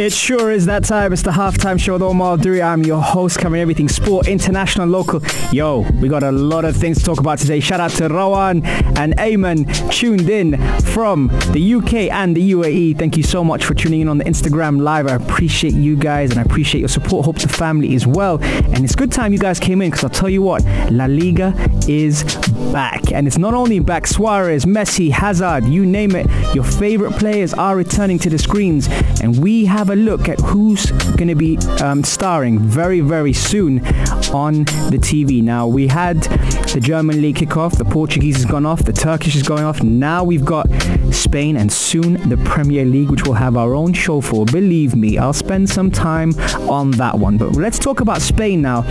It 0.03 0.13
sure 0.13 0.51
is 0.51 0.67
that 0.67 0.83
time. 0.83 1.13
It's 1.13 1.23
the 1.23 1.31
halftime 1.31 1.79
show 1.79 1.93
with 1.93 2.03
Omar 2.03 2.37
Duri. 2.37 2.61
I'm 2.61 2.83
your 2.83 3.01
host, 3.01 3.39
covering 3.39 3.63
everything 3.63 3.89
sport, 3.89 4.27
international, 4.27 4.89
local. 4.89 5.23
Yo, 5.53 5.83
we 6.01 6.09
got 6.09 6.25
a 6.25 6.33
lot 6.33 6.65
of 6.65 6.75
things 6.75 6.99
to 6.99 7.05
talk 7.05 7.21
about 7.21 7.39
today. 7.39 7.61
Shout 7.61 7.79
out 7.79 7.93
to 7.93 8.09
Rawan 8.09 8.67
and 8.99 9.17
Ayman 9.19 9.65
tuned 9.93 10.29
in 10.29 10.61
from 10.87 11.29
the 11.53 11.75
UK 11.75 12.11
and 12.11 12.37
the 12.37 12.51
UAE. 12.51 12.99
Thank 12.99 13.17
you 13.17 13.23
so 13.23 13.45
much 13.45 13.65
for 13.65 13.75
tuning 13.75 14.01
in 14.01 14.09
on 14.09 14.19
the 14.19 14.25
Instagram 14.25 14.83
live. 14.83 15.07
I 15.07 15.15
appreciate 15.15 15.75
you 15.75 15.95
guys 15.95 16.33
and 16.33 16.41
I 16.41 16.43
appreciate 16.43 16.81
your 16.81 16.89
support. 16.89 17.25
Hope 17.25 17.39
the 17.39 17.47
family 17.47 17.95
is 17.95 18.05
well. 18.05 18.43
And 18.43 18.85
it's 18.85 18.97
good 18.97 19.13
time 19.13 19.33
you 19.33 19.39
guys 19.39 19.61
came 19.61 19.81
in 19.83 19.91
because 19.91 20.03
I'll 20.03 20.11
tell 20.11 20.29
you 20.29 20.43
what, 20.43 20.65
La 20.91 21.05
Liga 21.05 21.55
is 21.87 22.25
back. 22.71 23.13
And 23.13 23.27
it's 23.27 23.39
not 23.39 23.55
only 23.55 23.79
back, 23.79 24.07
Suarez, 24.07 24.65
Messi, 24.65 25.11
Hazard, 25.11 25.65
you 25.65 25.85
name 25.87 26.15
it. 26.15 26.27
Your 26.55 26.65
favorite 26.65 27.13
players 27.15 27.55
are 27.55 27.77
returning 27.77 28.19
to 28.21 28.31
the 28.31 28.39
screens. 28.39 28.89
And 29.23 29.43
we 29.43 29.65
have 29.67 29.91
a 29.91 29.97
look 29.97 30.29
at 30.29 30.39
who's 30.41 30.91
going 31.17 31.29
to 31.29 31.35
be 31.35 31.59
um, 31.83 32.05
starring 32.05 32.59
very, 32.59 33.01
very 33.01 33.33
soon 33.33 33.85
on 34.33 34.65
the 34.91 34.99
TV. 35.01 35.43
Now, 35.43 35.67
we 35.67 35.87
had 35.89 36.23
the 36.73 36.81
German 36.81 37.21
league 37.21 37.37
kick 37.37 37.57
off, 37.57 37.77
the 37.77 37.85
Portuguese 37.85 38.37
has 38.37 38.45
gone 38.47 38.67
off, 38.67 38.85
the 38.85 38.93
Turkish 38.93 39.37
is 39.37 39.43
going 39.43 39.65
off. 39.65 39.83
Now 39.83 40.25
we've 40.25 40.45
got 40.45 40.69
Spain 41.13 41.57
and 41.57 41.73
soon 41.73 42.15
the 42.29 42.37
Premier 42.39 42.85
League, 42.85 43.11
which 43.11 43.25
we'll 43.25 43.35
have 43.35 43.57
our 43.57 43.75
own 43.75 43.93
show 43.93 44.21
for. 44.21 44.45
Believe 44.47 44.97
me, 44.97 45.19
I'll 45.19 45.33
spend 45.33 45.69
some 45.69 45.91
time 45.91 46.33
on 46.69 46.91
that 46.93 47.19
one. 47.19 47.37
But 47.37 47.53
let's 47.53 47.79
talk 47.79 48.01
about 48.01 48.23
Spain 48.23 48.63
now. 48.63 48.83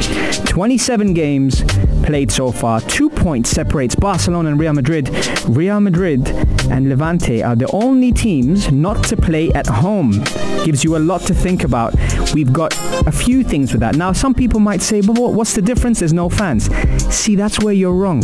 27 0.46 1.14
games 1.14 1.64
played 2.04 2.32
so 2.32 2.52
far. 2.52 2.82
Two 2.82 3.10
points 3.10 3.50
separates 3.50 3.96
Barcelona 3.96 4.50
and 4.50 4.60
Real 4.60 4.74
Madrid. 4.74 5.10
Real 5.48 5.80
Madrid 5.80 6.28
and 6.70 6.90
Levante 6.90 7.44
are 7.44 7.56
the 7.56 7.70
only 7.72 8.12
teams 8.12 8.72
not 8.72 9.04
to 9.06 9.18
play 9.18 9.52
at 9.54 9.68
home. 9.68 10.24
Gives 10.64 10.84
you 10.84 10.98
a 10.98 11.00
lot 11.00 11.22
to 11.22 11.34
think 11.34 11.64
about. 11.64 11.96
We've 12.34 12.54
got 12.54 12.74
a 13.08 13.12
few 13.12 13.44
things 13.44 13.72
with 13.72 13.82
that. 13.82 13.96
Now, 13.96 14.14
some 14.14 14.34
people 14.34 14.60
might 14.60 14.82
say, 14.82 15.02
but 15.02 15.18
what's 15.18 15.54
the 15.54 15.62
difference? 15.62 16.00
There's 16.00 16.14
no 16.14 16.30
fans. 16.30 16.70
See, 17.14 17.36
that's 17.36 17.60
where 17.62 17.74
you're 17.74 17.94
wrong. 17.94 18.22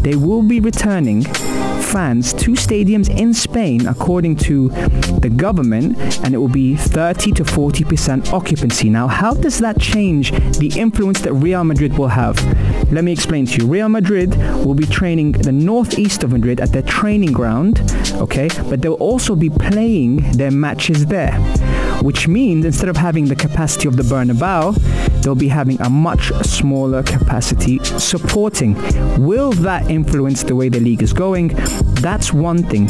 They 0.00 0.16
will 0.16 0.42
be 0.42 0.60
returning 0.60 1.24
fans 1.90 2.32
to 2.32 2.52
stadiums 2.52 3.10
in 3.10 3.34
Spain 3.34 3.86
according 3.88 4.36
to 4.36 4.68
the 5.18 5.28
government 5.28 5.98
and 6.24 6.34
it 6.34 6.38
will 6.38 6.48
be 6.48 6.76
30 6.76 7.32
to 7.32 7.42
40% 7.42 8.32
occupancy. 8.32 8.88
Now, 8.88 9.08
how 9.08 9.34
does 9.34 9.58
that 9.58 9.80
change 9.80 10.30
the 10.58 10.72
influence 10.76 11.20
that 11.22 11.32
Real 11.32 11.64
Madrid 11.64 11.98
will 11.98 12.08
have? 12.08 12.36
Let 12.92 13.02
me 13.02 13.12
explain 13.12 13.46
to 13.46 13.58
you. 13.58 13.66
Real 13.66 13.88
Madrid 13.88 14.36
will 14.64 14.74
be 14.74 14.86
training 14.86 15.32
the 15.32 15.52
northeast 15.52 16.22
of 16.22 16.32
Madrid 16.32 16.60
at 16.60 16.70
their 16.70 16.82
training 16.82 17.32
ground, 17.32 17.80
okay? 18.14 18.48
But 18.68 18.82
they'll 18.82 18.94
also 18.94 19.34
be 19.34 19.50
playing 19.50 20.18
their 20.32 20.50
matches 20.50 21.06
there, 21.06 21.32
which 22.02 22.28
means 22.28 22.64
instead 22.64 22.88
of 22.88 22.96
having 22.96 23.26
the 23.26 23.36
capacity 23.36 23.88
of 23.88 23.96
the 23.96 24.02
Bernabeu, 24.02 24.74
they'll 25.22 25.34
be 25.34 25.48
having 25.48 25.80
a 25.80 25.90
much 25.90 26.32
smaller 26.42 27.02
capacity 27.02 27.78
supporting. 27.84 28.74
Will 29.24 29.52
that 29.52 29.90
influence 29.90 30.42
the 30.42 30.54
way 30.54 30.68
the 30.68 30.80
league 30.80 31.02
is 31.02 31.12
going? 31.12 31.48
That's 32.00 32.32
one 32.32 32.62
thing. 32.62 32.88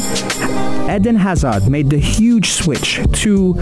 Eden 0.91 1.15
Hazard 1.15 1.69
made 1.69 1.89
the 1.89 1.97
huge 1.97 2.51
switch 2.51 2.99
to 3.21 3.53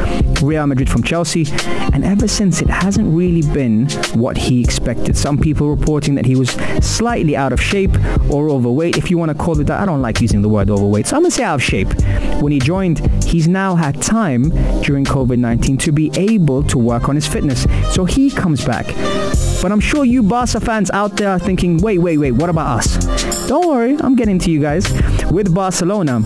Real 0.42 0.66
Madrid 0.66 0.90
from 0.90 1.04
Chelsea, 1.04 1.46
and 1.94 2.04
ever 2.04 2.28
since 2.28 2.60
it 2.60 2.70
hasn't 2.70 3.14
really 3.16 3.44
been 3.54 3.88
what 4.16 4.36
he 4.36 4.62
expected. 4.62 5.16
Some 5.16 5.38
people 5.38 5.70
reporting 5.70 6.16
that 6.16 6.26
he 6.26 6.36
was 6.36 6.50
slightly 6.82 7.38
out 7.38 7.54
of 7.54 7.62
shape 7.62 7.92
or 8.32 8.50
overweight, 8.50 8.98
if 8.98 9.12
you 9.12 9.20
want 9.20 9.30
to 9.30 9.38
call 9.38 9.60
it 9.60 9.66
that. 9.66 9.80
I 9.80 9.86
don't 9.86 10.02
like 10.02 10.22
using 10.22 10.42
the 10.42 10.50
word 10.50 10.72
overweight, 10.72 11.06
so 11.06 11.18
I'm 11.18 11.22
going 11.22 11.30
to 11.30 11.38
say 11.38 11.44
out 11.44 11.56
of 11.56 11.64
shape. 11.64 11.90
When 12.42 12.52
he 12.52 12.58
joined, 12.60 13.00
he's 13.24 13.48
now 13.48 13.76
had 13.76 14.02
time 14.02 14.50
during 14.82 15.06
COVID-19 15.06 15.80
to 15.82 15.92
be 15.92 16.10
able 16.16 16.64
to 16.64 16.80
work 16.80 17.10
on 17.10 17.16
his 17.16 17.28
fitness. 17.28 17.68
So 17.94 18.06
he 18.06 18.32
comes 18.32 18.66
back. 18.66 18.88
But 19.62 19.72
I'm 19.72 19.82
sure 19.82 20.04
you 20.04 20.24
Barca 20.24 20.60
fans 20.60 20.90
out 20.92 21.18
there 21.18 21.30
are 21.30 21.40
thinking, 21.40 21.78
wait, 21.78 22.00
wait, 22.00 22.18
wait, 22.18 22.32
what 22.32 22.50
about 22.50 22.80
us? 22.80 23.48
Don't 23.48 23.68
worry, 23.68 23.98
I'm 24.00 24.16
getting 24.16 24.40
to 24.40 24.52
you 24.52 24.62
guys. 24.62 24.92
With 25.32 25.54
Barcelona, 25.54 26.22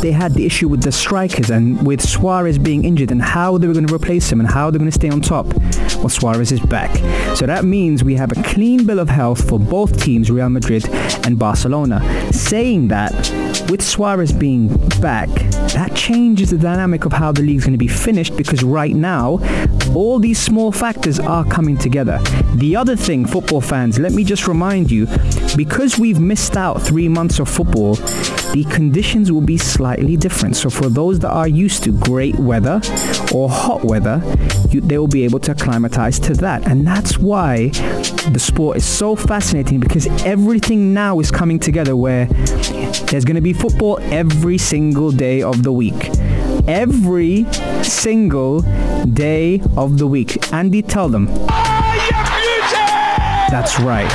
they 0.00 0.12
had 0.12 0.34
the 0.34 0.46
issue 0.46 0.68
with 0.68 0.82
the 0.82 0.92
strikers 0.92 1.50
and 1.50 1.86
with 1.86 2.00
Suarez 2.00 2.58
being 2.58 2.84
injured 2.84 3.10
and 3.10 3.20
how 3.20 3.58
they 3.58 3.66
were 3.66 3.74
going 3.74 3.86
to 3.86 3.94
replace 3.94 4.30
him 4.30 4.40
and 4.40 4.48
how 4.48 4.70
they're 4.70 4.78
going 4.78 4.90
to 4.90 4.94
stay 4.94 5.10
on 5.10 5.20
top. 5.20 5.46
Well, 5.96 6.08
Suarez 6.08 6.52
is 6.52 6.60
back. 6.60 6.90
So 7.36 7.46
that 7.46 7.64
means 7.64 8.02
we 8.02 8.14
have 8.14 8.32
a 8.32 8.42
clean 8.42 8.86
bill 8.86 8.98
of 8.98 9.08
health 9.08 9.48
for 9.48 9.58
both 9.58 10.02
teams, 10.02 10.30
Real 10.30 10.48
Madrid 10.48 10.88
and 11.24 11.38
Barcelona. 11.38 12.00
Saying 12.32 12.88
that, 12.88 13.12
with 13.70 13.82
Suarez 13.82 14.32
being 14.32 14.68
back, 15.00 15.28
that 15.74 15.94
changes 15.94 16.50
the 16.50 16.58
dynamic 16.58 17.04
of 17.04 17.12
how 17.12 17.32
the 17.32 17.42
league's 17.42 17.64
going 17.64 17.74
to 17.74 17.78
be 17.78 17.88
finished 17.88 18.36
because 18.36 18.62
right 18.62 18.94
now, 18.94 19.38
all 19.94 20.18
these 20.18 20.40
small 20.40 20.72
factors 20.72 21.18
are 21.18 21.44
coming 21.44 21.76
together. 21.76 22.18
The 22.54 22.76
other 22.76 22.96
thing, 22.96 23.24
football 23.24 23.60
fans, 23.60 23.98
let 23.98 24.12
me 24.12 24.24
just 24.24 24.48
remind 24.48 24.90
you, 24.90 25.06
because 25.56 25.98
we've 25.98 26.20
missed 26.20 26.56
out 26.56 26.82
three 26.82 27.08
months 27.08 27.38
of 27.38 27.48
football, 27.48 27.94
the 28.52 28.66
conditions 28.70 29.30
will 29.30 29.40
be 29.40 29.58
slightly 29.58 30.16
different. 30.16 30.56
So 30.56 30.70
for 30.70 30.88
those 30.88 31.20
that 31.20 31.30
are 31.30 31.48
used 31.48 31.84
to 31.84 31.92
great 31.92 32.36
weather 32.36 32.80
or 33.32 33.48
hot 33.48 33.84
weather, 33.84 34.20
you, 34.70 34.80
they 34.80 34.98
will 34.98 35.06
be 35.06 35.24
able 35.24 35.38
to 35.40 35.52
acclimatize 35.52 36.18
to 36.20 36.34
that. 36.34 36.66
And 36.68 36.86
that's 36.86 37.18
why 37.18 37.68
the 37.68 38.40
sport 38.40 38.76
is 38.76 38.84
so 38.84 39.14
fascinating 39.16 39.80
because 39.80 40.06
everything 40.24 40.92
now 40.92 41.20
is 41.20 41.30
coming 41.30 41.58
together 41.58 41.96
where 41.96 42.19
there's 42.26 43.24
going 43.24 43.36
to 43.36 43.40
be 43.40 43.52
football 43.52 43.98
every 44.10 44.58
single 44.58 45.10
day 45.10 45.42
of 45.42 45.62
the 45.62 45.72
week. 45.72 46.10
Every 46.66 47.46
single 47.82 48.60
day 49.06 49.60
of 49.76 49.98
the 49.98 50.06
week. 50.06 50.52
Andy, 50.52 50.82
tell 50.82 51.08
them. 51.08 51.26
That's 53.50 53.80
right. 53.80 54.08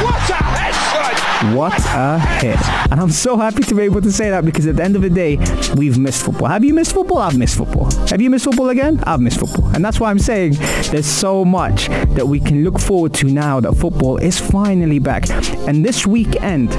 What 1.54 1.78
a 1.94 2.18
hit. 2.40 2.60
And 2.90 3.00
I'm 3.00 3.12
so 3.12 3.38
happy 3.38 3.62
to 3.64 3.76
be 3.76 3.84
able 3.84 4.02
to 4.02 4.12
say 4.12 4.30
that 4.30 4.46
because 4.46 4.68
at 4.68 4.78
the 4.78 4.84
end 4.84 4.96
of 4.96 5.02
the 5.02 5.10
day, 5.10 5.38
we've 5.76 5.98
missed 5.98 6.24
football. 6.24 6.48
Have 6.48 6.64
you 6.64 6.74
missed 6.74 6.94
football? 6.94 7.18
I've 7.18 7.38
missed 7.38 7.58
football. 7.58 7.92
Have 8.08 8.22
you 8.22 8.30
missed 8.30 8.46
football 8.46 8.70
again? 8.70 9.04
I've 9.06 9.20
missed 9.20 9.40
football. 9.40 9.68
And 9.76 9.84
that's 9.84 10.00
why 10.00 10.10
I'm 10.10 10.20
saying 10.20 10.54
there's 10.92 11.06
so 11.06 11.44
much 11.44 11.88
that 11.90 12.26
we 12.26 12.40
can 12.40 12.64
look 12.64 12.80
forward 12.80 13.14
to 13.16 13.28
now 13.28 13.60
that 13.60 13.74
football 13.74 14.18
is 14.18 14.40
finally 14.40 15.00
back. 15.00 15.30
And 15.68 15.84
this 15.84 16.08
weekend, 16.08 16.70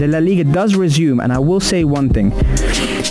the 0.00 0.06
La 0.08 0.18
Liga 0.18 0.44
does 0.44 0.74
resume. 0.74 1.20
And 1.20 1.30
I 1.32 1.38
will 1.38 1.60
say 1.60 1.84
one 1.84 2.08
thing. 2.08 2.32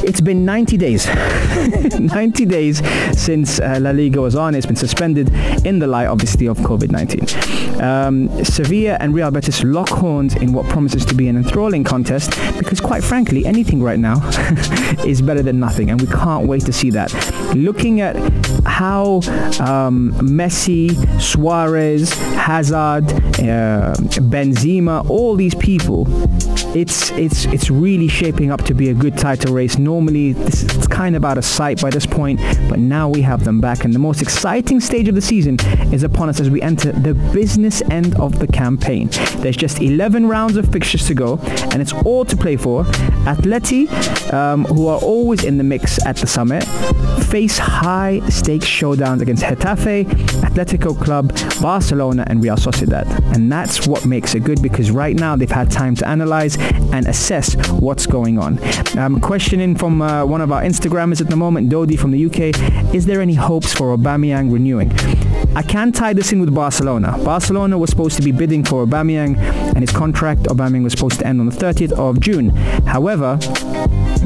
It's 0.04 0.22
been 0.22 0.46
90 0.46 0.78
days. 0.78 1.08
90 2.00 2.46
days 2.46 2.82
since 3.18 3.60
uh, 3.60 3.78
La 3.82 3.92
Liga 3.92 4.22
was 4.22 4.36
on. 4.36 4.56
It's 4.56 4.66
been 4.66 4.76
suspended 4.76 5.30
in 5.66 5.80
the 5.80 5.88
light, 5.88 6.08
obviously, 6.08 6.48
of 6.48 6.58
COVID-19. 6.60 7.82
Um, 7.82 8.44
Sevilla 8.44 8.98
and 9.00 9.14
Real 9.14 9.32
Betis 9.32 9.64
lock 9.64 9.90
horns 9.90 10.36
in 10.36 10.54
what 10.54 10.66
promises 10.68 11.06
to 11.06 11.14
be 11.14 11.28
an 11.28 11.38
enthralling 11.38 11.84
contest 11.84 12.32
because, 12.58 12.80
quite 12.80 13.04
frankly, 13.04 13.46
anything 13.46 13.82
right 13.82 14.00
now 14.00 14.16
is 15.06 15.22
better 15.22 15.42
than 15.42 15.60
nothing, 15.60 15.90
and 15.90 16.02
we 16.02 16.08
can't 16.08 16.48
wait 16.48 16.62
to 16.66 16.74
see 16.74 16.90
that. 16.92 17.14
Looking 17.56 18.02
at 18.02 18.16
how 18.66 19.16
um, 19.60 20.14
Messi, 20.22 20.96
Suarez, 21.22 22.14
Hazard, 22.14 23.06
uh, 23.40 23.96
Benzema, 24.30 25.10
all 25.10 25.36
these 25.36 25.56
people, 25.56 26.06
it's 26.76 27.12
it's 27.12 27.46
it's 27.46 27.70
really 27.70 28.10
shaping 28.10 28.52
up 28.52 28.62
to 28.64 28.74
be 28.74 28.90
a 28.90 28.94
good 28.94 29.18
title 29.18 29.54
race. 29.54 29.78
Normally, 29.78 30.34
this 30.34 30.64
is 30.64 30.88
kind 30.88 31.16
of 31.16 31.24
out 31.24 31.38
of 31.38 31.46
sight 31.46 31.82
by 31.82 31.90
this 31.90 32.06
point, 32.06 32.40
but 32.70 32.80
now 32.80 33.08
we 33.08 33.22
have 33.22 33.46
them 33.46 33.62
back, 33.62 33.86
and 33.86 33.94
the 33.94 34.00
most 34.00 34.22
exciting 34.22 34.82
stage 34.82 35.08
of 35.08 35.16
the 35.16 35.22
season 35.22 35.58
is 35.94 36.04
upon 36.04 36.28
us 36.28 36.42
as 36.42 36.50
we 36.50 36.62
enter 36.62 36.92
the 36.92 37.14
business 37.34 37.82
end 37.90 38.20
of 38.20 38.40
the 38.40 38.48
campaign. 38.48 39.08
There's 39.38 39.56
just 39.56 39.82
11 39.82 40.28
rounds 40.28 40.58
of 40.58 40.70
fixtures 40.70 41.08
to 41.08 41.14
go, 41.14 41.40
and 41.72 41.82
it's 41.82 41.94
all 41.94 42.26
to 42.26 42.36
play 42.36 42.58
for. 42.58 42.84
Atleti, 43.26 43.90
um, 44.34 44.66
who 44.66 44.88
are 44.88 45.00
always 45.00 45.46
in 45.46 45.58
the 45.58 45.64
mix 45.64 46.06
at 46.06 46.18
the 46.18 46.28
summit, 46.28 46.66
face 47.26 47.58
high 47.58 48.20
stakes 48.30 48.66
showdowns 48.66 49.22
against 49.22 49.44
Getafe, 49.44 50.12
Athletic 50.44 50.82
Club, 50.82 51.34
Barcelona, 51.62 52.26
and 52.28 52.44
Real 52.44 52.58
Sociedad. 52.58 53.06
And 53.34 53.52
that's 53.52 53.88
what 53.88 54.06
makes 54.06 54.36
it 54.36 54.44
good 54.44 54.62
because 54.62 54.92
right 54.92 55.16
now 55.16 55.36
they've 55.36 55.50
had 55.50 55.72
time 55.72 55.96
to 55.96 56.08
analyze 56.08 56.58
and 56.94 57.08
assess 57.08 57.56
what's 57.72 58.06
going 58.06 58.40
on. 58.40 58.60
Um, 58.98 59.20
questioning 59.20 59.76
from 59.76 60.02
uh, 60.02 60.26
one 60.26 60.42
of 60.42 60.52
our 60.52 60.62
Instagrammers 60.62 61.22
at 61.22 61.28
the 61.28 61.36
moment, 61.36 61.70
Dodi 61.70 61.98
from 61.98 62.12
the 62.12 62.26
UK, 62.26 62.94
is 62.94 63.06
there 63.06 63.22
any 63.22 63.34
hopes 63.34 63.74
for 63.74 63.96
Aubameyang 63.96 64.52
renewing? 64.52 64.92
I 65.56 65.62
can 65.62 65.92
tie 65.92 66.14
this 66.14 66.32
in 66.34 66.40
with 66.42 66.54
Barcelona. 66.54 67.18
Barcelona 67.24 67.78
was 67.78 67.90
supposed 67.90 68.18
to 68.18 68.22
be 68.22 68.32
bidding 68.32 68.64
for 68.64 68.86
Aubameyang 68.86 69.38
and 69.38 69.80
his 69.80 69.92
contract, 69.92 70.44
Aubameyang 70.44 70.84
was 70.84 70.94
supposed 70.94 71.20
to 71.20 71.28
end 71.28 71.40
on 71.40 71.48
the 71.48 71.56
30th 71.56 71.94
of 71.94 72.20
June. 72.20 72.50
However, 72.86 73.40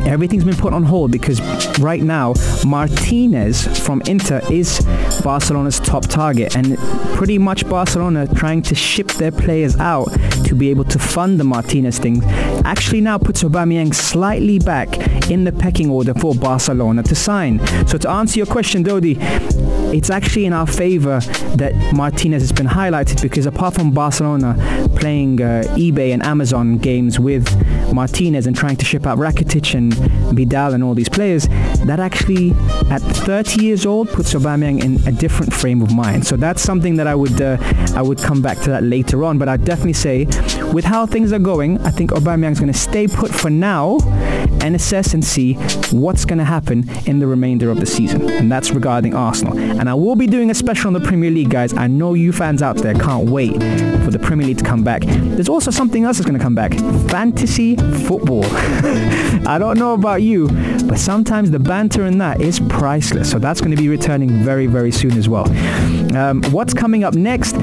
everything's 0.07 0.43
been 0.43 0.55
put 0.55 0.73
on 0.73 0.83
hold 0.83 1.11
because 1.11 1.39
right 1.79 2.01
now 2.01 2.33
Martinez 2.65 3.67
from 3.79 4.01
Inter 4.07 4.41
is 4.49 4.79
Barcelona's 5.23 5.79
top 5.79 6.03
target 6.03 6.55
and 6.55 6.77
pretty 7.15 7.37
much 7.37 7.67
Barcelona 7.69 8.27
trying 8.33 8.61
to 8.63 8.75
ship 8.75 9.08
their 9.19 9.31
players 9.31 9.77
out 9.77 10.07
to 10.45 10.55
be 10.55 10.69
able 10.69 10.85
to 10.85 10.97
fund 10.97 11.39
the 11.39 11.43
Martinez 11.43 11.99
thing 11.99 12.23
actually 12.65 13.01
now 13.01 13.17
puts 13.17 13.43
Aubameyang 13.43 13.93
slightly 13.93 14.59
back 14.59 14.89
in 15.29 15.43
the 15.43 15.51
pecking 15.51 15.89
order 15.89 16.13
for 16.15 16.33
Barcelona 16.33 17.03
to 17.03 17.15
sign. 17.15 17.59
So 17.87 17.97
to 17.99 18.09
answer 18.09 18.37
your 18.39 18.47
question 18.47 18.83
Dodi, 18.83 19.17
it's 19.93 20.09
actually 20.09 20.45
in 20.45 20.53
our 20.53 20.67
favor 20.67 21.19
that 21.55 21.73
Martinez 21.95 22.41
has 22.41 22.51
been 22.51 22.67
highlighted 22.67 23.21
because 23.21 23.45
apart 23.45 23.73
from 23.75 23.91
Barcelona 23.91 24.55
playing 24.95 25.41
uh, 25.41 25.63
eBay 25.77 26.13
and 26.13 26.23
Amazon 26.23 26.77
games 26.77 27.19
with 27.19 27.47
Martinez 27.93 28.47
and 28.47 28.55
trying 28.55 28.75
to 28.77 28.85
ship 28.85 29.05
out 29.05 29.17
Rakitic 29.17 29.75
and 29.75 29.93
Vidal 30.35 30.73
and 30.73 30.83
all 30.83 30.93
these 30.93 31.09
players, 31.09 31.47
that 31.85 31.99
actually 31.99 32.51
at 32.89 33.01
30 33.01 33.63
years 33.63 33.85
old 33.85 34.09
puts 34.09 34.33
Aubameyang 34.33 34.83
in 34.83 35.07
a 35.07 35.11
different 35.11 35.53
frame 35.53 35.81
of 35.81 35.93
mind. 35.93 36.25
So 36.25 36.35
that's 36.35 36.61
something 36.61 36.95
that 36.97 37.07
I 37.07 37.15
would 37.15 37.41
uh, 37.41 37.57
I 37.95 38.01
would 38.01 38.19
come 38.19 38.41
back 38.41 38.59
to 38.59 38.69
that 38.71 38.83
later 38.83 39.23
on. 39.23 39.37
But 39.37 39.49
I'd 39.49 39.65
definitely 39.65 39.93
say, 39.93 40.25
with 40.73 40.85
how 40.85 41.05
things 41.05 41.31
are 41.33 41.39
going, 41.39 41.79
I 41.81 41.91
think 41.91 42.11
Aubameyang's 42.11 42.59
going 42.59 42.71
to 42.71 42.77
stay 42.77 43.07
put 43.07 43.31
for 43.33 43.49
now 43.49 43.97
and 44.61 44.75
assess 44.75 45.13
and 45.13 45.23
see 45.23 45.53
what's 45.91 46.25
going 46.25 46.39
to 46.39 46.45
happen 46.45 46.89
in 47.05 47.19
the 47.19 47.27
remainder 47.27 47.69
of 47.69 47.79
the 47.79 47.85
season. 47.85 48.29
And 48.29 48.51
that's 48.51 48.71
regarding 48.71 49.15
Arsenal. 49.15 49.57
And 49.57 49.89
I 49.89 49.93
will 49.93 50.15
be 50.15 50.27
doing 50.27 50.51
a 50.51 50.53
special 50.53 50.87
on 50.87 50.93
the 50.93 50.99
Premier 50.99 51.31
League, 51.31 51.49
guys. 51.49 51.73
I 51.73 51.87
know 51.87 52.13
you 52.13 52.31
fans 52.31 52.61
out 52.61 52.77
there 52.77 52.93
can't 52.93 53.29
wait 53.29 53.53
for 54.03 54.11
the 54.11 54.19
Premier 54.19 54.47
League 54.47 54.57
to 54.57 54.63
come 54.63 54.83
back. 54.83 55.01
There's 55.03 55.49
also 55.49 55.71
something 55.71 56.03
else 56.03 56.17
that's 56.17 56.27
going 56.27 56.37
to 56.37 56.43
come 56.43 56.55
back. 56.55 56.73
Fantasy 57.09 57.75
football. 58.07 58.45
I 59.47 59.57
don't 59.57 59.77
know 59.77 59.93
about 59.93 60.21
you, 60.21 60.47
but 60.89 60.97
sometimes 60.97 61.51
the 61.51 61.59
banter 61.59 62.05
in 62.07 62.17
that 62.17 62.41
is 62.41 62.59
priceless. 62.61 63.29
So 63.29 63.37
that's 63.37 63.61
going 63.61 63.71
to 63.71 63.77
be 63.77 63.87
returning 63.87 64.43
very, 64.43 64.65
very 64.65 64.91
soon 64.91 65.17
as 65.19 65.29
well. 65.29 65.47
Um, 66.17 66.41
what's 66.49 66.73
coming 66.73 67.03
up 67.03 67.13
next? 67.13 67.55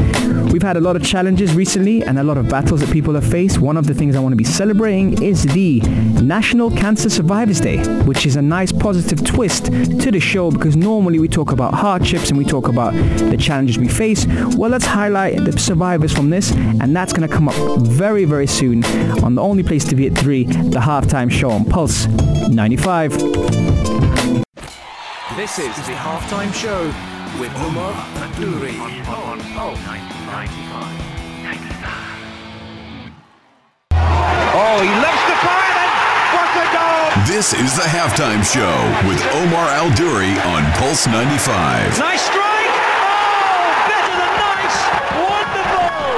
We've 0.52 0.62
had 0.62 0.76
a 0.76 0.80
lot 0.80 0.95
of 0.95 1.04
challenges 1.04 1.52
recently 1.52 2.04
and 2.04 2.21
a 2.21 2.23
lot 2.23 2.38
of 2.38 2.49
battles 2.49 2.80
that 2.80 2.92
people 2.92 3.14
have 3.14 3.28
faced. 3.28 3.59
One 3.59 3.76
of 3.76 3.88
the 3.88 3.95
things 3.95 4.14
I 4.14 4.21
want 4.21 4.33
to 4.33 4.37
be 4.37 4.45
celebrating 4.45 5.21
is 5.21 5.42
the 5.42 5.80
National 6.23 6.71
Cancer 6.71 7.11
Survivors 7.11 7.61
Day, 7.61 7.78
which 8.04 8.26
is 8.26 8.37
a 8.37 8.42
nice 8.42 8.71
positive 8.71 9.25
twist 9.25 9.66
to 9.66 10.11
the 10.12 10.21
show 10.21 10.52
because 10.52 10.76
normally 10.76 11.18
we 11.18 11.26
talk 11.26 11.50
about 11.50 11.75
hardships 11.75 12.28
and 12.28 12.38
we 12.38 12.45
talk 12.45 12.68
about 12.68 12.95
the 12.95 13.37
challenges 13.37 13.76
we 13.76 13.88
face. 13.88 14.25
Well, 14.56 14.71
let's 14.71 14.87
highlight 14.87 15.45
the 15.45 15.59
survivors 15.59 16.12
from 16.12 16.30
this, 16.30 16.52
and 16.52 16.95
that's 16.95 17.12
going 17.12 17.28
to 17.28 17.35
come 17.35 17.49
up 17.49 17.56
very, 17.80 18.25
very 18.25 18.47
soon 18.47 18.85
on 19.25 19.35
the 19.35 19.42
only 19.42 19.64
place 19.64 19.85
to 19.87 19.97
be 19.97 20.06
at 20.06 20.16
3, 20.16 20.45
the 20.45 20.78
halftime 20.78 21.30
show 21.30 21.50
on 21.50 21.64
Pulse 21.64 22.06
95. 22.49 23.12
This 25.37 25.59
is 25.59 25.75
the 25.87 25.93
halftime 25.93 26.53
show 26.55 26.87
with 27.41 27.53
Umar 27.61 27.93
Adouri 28.23 28.79
on 29.09 29.41
Pulse 29.55 29.81
95. 29.85 31.07
Oh, 34.59 34.81
he 34.81 34.88
loves 35.05 35.25
the 35.29 35.37
fire 35.45 35.75
and 35.85 35.93
what 36.33 36.49
a 36.57 36.67
goal! 36.73 37.12
This 37.26 37.53
is 37.53 37.76
the 37.76 37.88
halftime 37.88 38.43
show 38.43 38.73
with 39.09 39.21
Omar 39.35 39.69
Al 39.69 39.91
Duri 39.95 40.38
on 40.49 40.65
Pulse 40.79 41.07
95. 41.07 41.99
Nice 41.99 42.23
strike! 42.23 42.46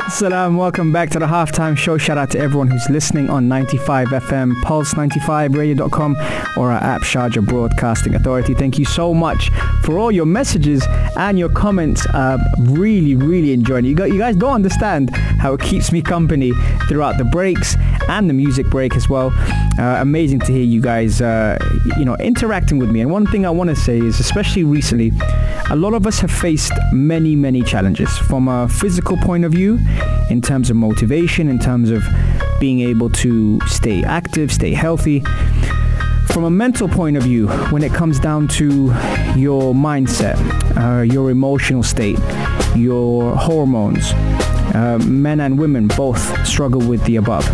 Assalam, 0.09 0.57
welcome 0.57 0.91
back 0.91 1.11
to 1.11 1.19
the 1.19 1.27
halftime 1.27 1.77
show. 1.77 1.99
Shout 1.99 2.17
out 2.17 2.31
to 2.31 2.39
everyone 2.39 2.69
who's 2.69 2.89
listening 2.89 3.29
on 3.29 3.47
95 3.47 4.09
FM, 4.09 4.55
Pulse95Radio.com, 4.63 6.17
or 6.57 6.73
our 6.73 6.83
app, 6.83 7.03
Sharjah 7.03 7.45
Broadcasting 7.45 8.15
Authority. 8.15 8.55
Thank 8.55 8.79
you 8.79 8.87
so 8.87 9.13
much 9.13 9.51
for 9.83 9.99
all 9.99 10.11
your 10.11 10.25
messages 10.25 10.83
and 11.19 11.39
your 11.39 11.51
comments. 11.51 12.07
Uh, 12.07 12.39
really, 12.61 13.17
really 13.17 13.53
enjoying 13.53 13.85
it. 13.85 13.89
You 13.89 14.19
guys 14.19 14.35
don't 14.35 14.55
understand 14.55 15.15
how 15.15 15.53
it 15.53 15.61
keeps 15.61 15.93
me 15.93 16.01
company 16.01 16.53
throughout 16.89 17.19
the 17.19 17.25
breaks 17.25 17.77
and 18.09 18.29
the 18.29 18.35
music 18.35 18.67
break 18.67 18.97
as 18.97 19.09
well. 19.09 19.33
Uh, 19.79 19.99
amazing 20.01 20.41
to 20.41 20.53
hear 20.53 20.65
you 20.65 20.81
guys, 20.81 21.21
uh, 21.21 21.59
you 21.97 22.05
know, 22.05 22.17
interacting 22.17 22.79
with 22.79 22.91
me. 22.91 23.01
And 23.01 23.11
one 23.11 23.27
thing 23.27 23.47
I 23.47 23.51
want 23.51 23.71
to 23.71 23.77
say 23.77 23.99
is, 23.99 24.19
especially 24.21 24.65
recently, 24.65 25.13
a 25.71 25.77
lot 25.77 25.95
of 25.95 26.07
us 26.07 26.19
have 26.21 26.31
faced 26.31 26.73
many, 26.93 27.37
many 27.37 27.63
challenges 27.63 28.17
from 28.19 28.49
a 28.49 28.69
physical 28.69 29.17
point 29.19 29.45
of 29.45 29.53
view, 29.53 29.79
in 30.31 30.43
terms 30.43 30.71
of 30.71 30.77
motivation, 30.77 31.49
in 31.49 31.59
terms 31.59 31.91
of 31.91 32.03
being 32.61 32.81
able 32.81 33.11
to 33.11 33.61
stay 33.67 34.03
active, 34.05 34.53
stay 34.53 34.73
healthy. 34.73 35.23
From 36.29 36.45
a 36.45 36.51
mental 36.51 36.89
point 36.89 37.17
of 37.17 37.23
view, 37.23 37.49
when 37.71 37.83
it 37.83 37.93
comes 37.93 38.21
down 38.21 38.49
to 38.49 38.87
your 39.37 39.75
mindset, 39.75 40.37
uh, 40.77 41.03
your 41.03 41.31
emotional 41.31 41.83
state, 41.83 42.19
your 42.77 43.35
hormones, 43.37 44.13
uh, 44.75 44.99
men 45.07 45.41
and 45.41 45.59
women 45.59 45.89
both 45.89 46.47
struggle 46.47 46.83
with 46.87 47.03
the 47.05 47.17
above. 47.17 47.47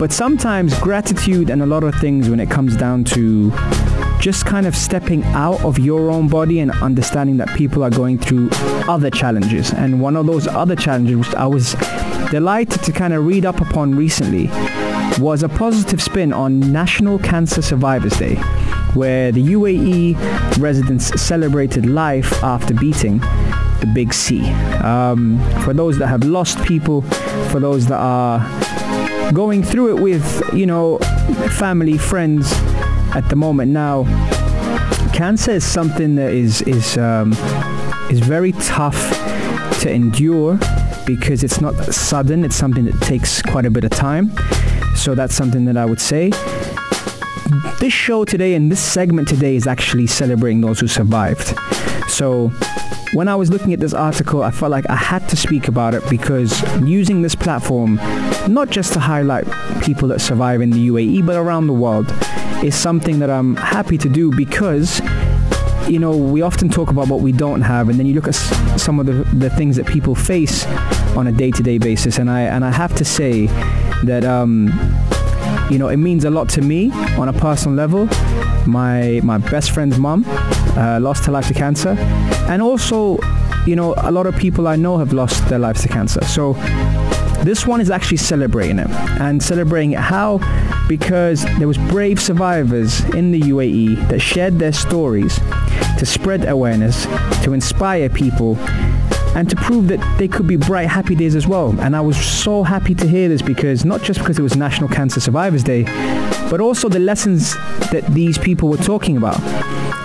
But 0.00 0.12
sometimes 0.12 0.76
gratitude 0.78 1.50
and 1.50 1.60
a 1.60 1.66
lot 1.66 1.84
of 1.84 1.94
things 1.96 2.30
when 2.30 2.40
it 2.40 2.50
comes 2.50 2.74
down 2.74 3.04
to 3.04 3.50
just 4.18 4.46
kind 4.46 4.66
of 4.66 4.74
stepping 4.74 5.22
out 5.24 5.60
of 5.62 5.78
your 5.78 6.10
own 6.10 6.26
body 6.26 6.60
and 6.60 6.70
understanding 6.80 7.36
that 7.36 7.54
people 7.54 7.84
are 7.84 7.90
going 7.90 8.16
through 8.16 8.48
other 8.88 9.10
challenges. 9.10 9.74
And 9.74 10.00
one 10.00 10.16
of 10.16 10.24
those 10.24 10.46
other 10.46 10.74
challenges 10.74 11.18
which 11.18 11.34
I 11.34 11.46
was 11.46 11.74
delighted 12.30 12.82
to 12.84 12.92
kind 12.92 13.12
of 13.12 13.26
read 13.26 13.44
up 13.44 13.60
upon 13.60 13.94
recently 13.94 14.46
was 15.18 15.42
a 15.42 15.50
positive 15.50 16.00
spin 16.00 16.32
on 16.32 16.60
National 16.72 17.18
Cancer 17.18 17.60
Survivors 17.60 18.16
Day, 18.18 18.36
where 18.94 19.30
the 19.32 19.42
UAE 19.48 20.16
residents 20.58 21.08
celebrated 21.20 21.84
life 21.84 22.42
after 22.42 22.72
beating 22.72 23.18
the 23.80 23.90
big 23.94 24.14
C. 24.14 24.50
Um, 24.82 25.38
for 25.60 25.74
those 25.74 25.98
that 25.98 26.06
have 26.06 26.24
lost 26.24 26.62
people, 26.64 27.02
for 27.50 27.60
those 27.60 27.86
that 27.88 27.98
are 27.98 28.40
going 29.32 29.62
through 29.62 29.96
it 29.96 30.00
with, 30.00 30.42
you 30.52 30.66
know, 30.66 30.98
family, 31.58 31.98
friends, 31.98 32.52
at 33.14 33.28
the 33.28 33.36
moment. 33.36 33.72
Now, 33.72 34.04
cancer 35.12 35.52
is 35.52 35.64
something 35.64 36.14
that 36.16 36.32
is 36.32 36.62
is 36.62 36.96
um, 36.96 37.32
is 38.10 38.20
very 38.20 38.52
tough 38.52 38.98
to 39.80 39.90
endure 39.90 40.58
because 41.06 41.42
it's 41.42 41.60
not 41.60 41.74
sudden. 41.92 42.44
It's 42.44 42.56
something 42.56 42.84
that 42.84 43.00
takes 43.00 43.42
quite 43.42 43.66
a 43.66 43.70
bit 43.70 43.84
of 43.84 43.90
time. 43.90 44.32
So 44.94 45.14
that's 45.14 45.34
something 45.34 45.64
that 45.64 45.76
I 45.76 45.84
would 45.84 46.00
say. 46.00 46.30
This 47.80 47.92
show 47.92 48.24
today 48.24 48.54
and 48.54 48.70
this 48.70 48.80
segment 48.80 49.26
today 49.28 49.56
is 49.56 49.66
actually 49.66 50.06
celebrating 50.06 50.60
those 50.60 50.80
who 50.80 50.86
survived. 50.86 51.54
So 52.08 52.52
when 53.12 53.26
I 53.26 53.34
was 53.34 53.50
looking 53.50 53.72
at 53.72 53.80
this 53.80 53.92
article, 53.92 54.42
I 54.42 54.50
felt 54.50 54.70
like 54.70 54.88
I 54.88 54.94
had 54.94 55.28
to 55.30 55.36
speak 55.36 55.66
about 55.66 55.94
it 55.94 56.08
because 56.08 56.62
using 56.80 57.22
this 57.22 57.34
platform, 57.34 57.96
not 58.48 58.70
just 58.70 58.92
to 58.92 59.00
highlight 59.00 59.46
people 59.82 60.06
that 60.08 60.20
survive 60.20 60.60
in 60.60 60.70
the 60.70 60.88
UAE, 60.88 61.26
but 61.26 61.36
around 61.36 61.66
the 61.66 61.72
world, 61.72 62.06
is 62.62 62.78
something 62.78 63.18
that 63.18 63.30
I'm 63.30 63.56
happy 63.56 63.98
to 63.98 64.08
do 64.08 64.30
because 64.30 65.00
you 65.88 65.98
know, 65.98 66.16
we 66.16 66.40
often 66.40 66.68
talk 66.68 66.90
about 66.90 67.08
what 67.08 67.20
we 67.20 67.32
don't 67.32 67.62
have, 67.62 67.88
and 67.88 67.98
then 67.98 68.06
you 68.06 68.14
look 68.14 68.28
at 68.28 68.36
some 68.78 69.00
of 69.00 69.06
the, 69.06 69.24
the 69.34 69.50
things 69.50 69.74
that 69.74 69.86
people 69.86 70.14
face 70.14 70.64
on 71.16 71.26
a 71.26 71.32
day-to-day 71.32 71.78
basis, 71.78 72.18
and 72.18 72.30
I 72.30 72.42
and 72.42 72.64
I 72.64 72.70
have 72.70 72.94
to 72.94 73.04
say 73.04 73.46
that 74.04 74.24
um, 74.24 74.68
you 75.68 75.78
know 75.78 75.88
it 75.88 75.96
means 75.96 76.24
a 76.24 76.30
lot 76.30 76.48
to 76.50 76.62
me 76.62 76.92
on 77.18 77.28
a 77.28 77.32
personal 77.32 77.74
level. 77.74 78.08
My 78.66 79.20
my 79.24 79.38
best 79.38 79.72
friend's 79.72 79.98
mom 79.98 80.24
uh, 80.76 81.00
lost 81.00 81.24
her 81.26 81.32
life 81.32 81.48
to 81.48 81.54
cancer, 81.54 81.96
and 82.48 82.62
also, 82.62 83.18
you 83.66 83.76
know, 83.76 83.94
a 83.98 84.10
lot 84.10 84.26
of 84.26 84.36
people 84.36 84.68
I 84.68 84.76
know 84.76 84.98
have 84.98 85.12
lost 85.12 85.48
their 85.48 85.58
lives 85.58 85.82
to 85.82 85.88
cancer. 85.88 86.24
So 86.24 86.54
this 87.44 87.66
one 87.66 87.80
is 87.80 87.90
actually 87.90 88.18
celebrating 88.18 88.78
it 88.78 88.90
and 89.20 89.42
celebrating 89.42 89.92
how 89.92 90.38
because 90.88 91.44
there 91.58 91.68
was 91.68 91.78
brave 91.78 92.20
survivors 92.20 93.02
in 93.14 93.30
the 93.30 93.40
UAE 93.40 94.08
that 94.08 94.20
shared 94.20 94.58
their 94.58 94.72
stories 94.72 95.36
to 95.98 96.04
spread 96.04 96.46
awareness, 96.48 97.06
to 97.44 97.52
inspire 97.52 98.08
people 98.08 98.58
and 99.36 99.48
to 99.48 99.56
prove 99.56 99.88
that 99.88 100.18
they 100.18 100.26
could 100.26 100.46
be 100.46 100.56
bright, 100.56 100.88
happy 100.88 101.14
days 101.14 101.34
as 101.34 101.46
well. 101.46 101.78
And 101.80 101.94
I 101.94 102.00
was 102.00 102.16
so 102.16 102.62
happy 102.62 102.94
to 102.96 103.06
hear 103.06 103.28
this 103.28 103.42
because 103.42 103.84
not 103.84 104.02
just 104.02 104.18
because 104.18 104.38
it 104.38 104.42
was 104.42 104.56
National 104.56 104.88
Cancer 104.88 105.20
Survivors 105.20 105.62
Day, 105.62 105.84
but 106.50 106.60
also 106.60 106.88
the 106.88 106.98
lessons 106.98 107.54
that 107.92 108.04
these 108.10 108.36
people 108.36 108.68
were 108.68 108.76
talking 108.76 109.16
about. 109.16 109.40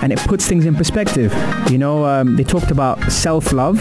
And 0.03 0.13
it 0.13 0.19
puts 0.19 0.47
things 0.47 0.65
in 0.65 0.75
perspective. 0.75 1.33
You 1.71 1.79
know, 1.79 2.05
um, 2.05 2.35
they 2.35 2.43
talked 2.43 2.69
about 2.69 3.01
self-love, 3.11 3.79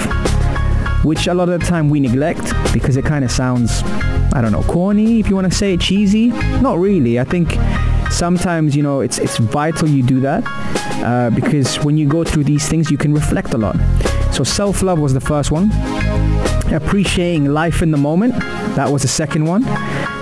which 1.05 1.27
a 1.27 1.35
lot 1.35 1.51
of 1.51 1.61
the 1.61 1.67
time 1.67 1.91
we 1.91 2.01
neglect 2.01 2.55
because 2.73 2.97
it 2.97 3.05
kind 3.05 3.25
of 3.25 3.31
sounds, 3.31 3.83
I 4.33 4.41
don't 4.41 4.53
know, 4.53 4.63
corny 4.63 5.21
if 5.21 5.29
you 5.29 5.35
want 5.35 5.51
to 5.51 5.57
say 5.57 5.75
it, 5.75 5.81
cheesy. 5.81 6.29
Not 6.63 6.79
really. 6.79 7.21
I 7.21 7.25
think 7.25 7.59
sometimes, 8.11 8.75
you 8.75 8.83
know, 8.83 9.01
it's, 9.01 9.19
it's 9.19 9.37
vital 9.37 9.89
you 9.89 10.03
do 10.03 10.21
that 10.21 10.43
uh, 11.05 11.31
because 11.31 11.77
when 11.85 11.99
you 11.99 12.09
go 12.09 12.25
through 12.25 12.45
these 12.45 12.67
things, 12.67 12.91
you 12.91 12.97
can 12.97 13.13
reflect 13.13 13.53
a 13.53 13.59
lot. 13.59 13.77
So 14.33 14.43
self-love 14.43 14.99
was 14.99 15.13
the 15.13 15.21
first 15.21 15.51
one. 15.51 15.71
Appreciating 16.73 17.47
life 17.47 17.83
in 17.83 17.91
the 17.91 17.99
moment, 17.99 18.35
that 18.75 18.91
was 18.91 19.03
the 19.03 19.09
second 19.09 19.45
one. 19.45 19.65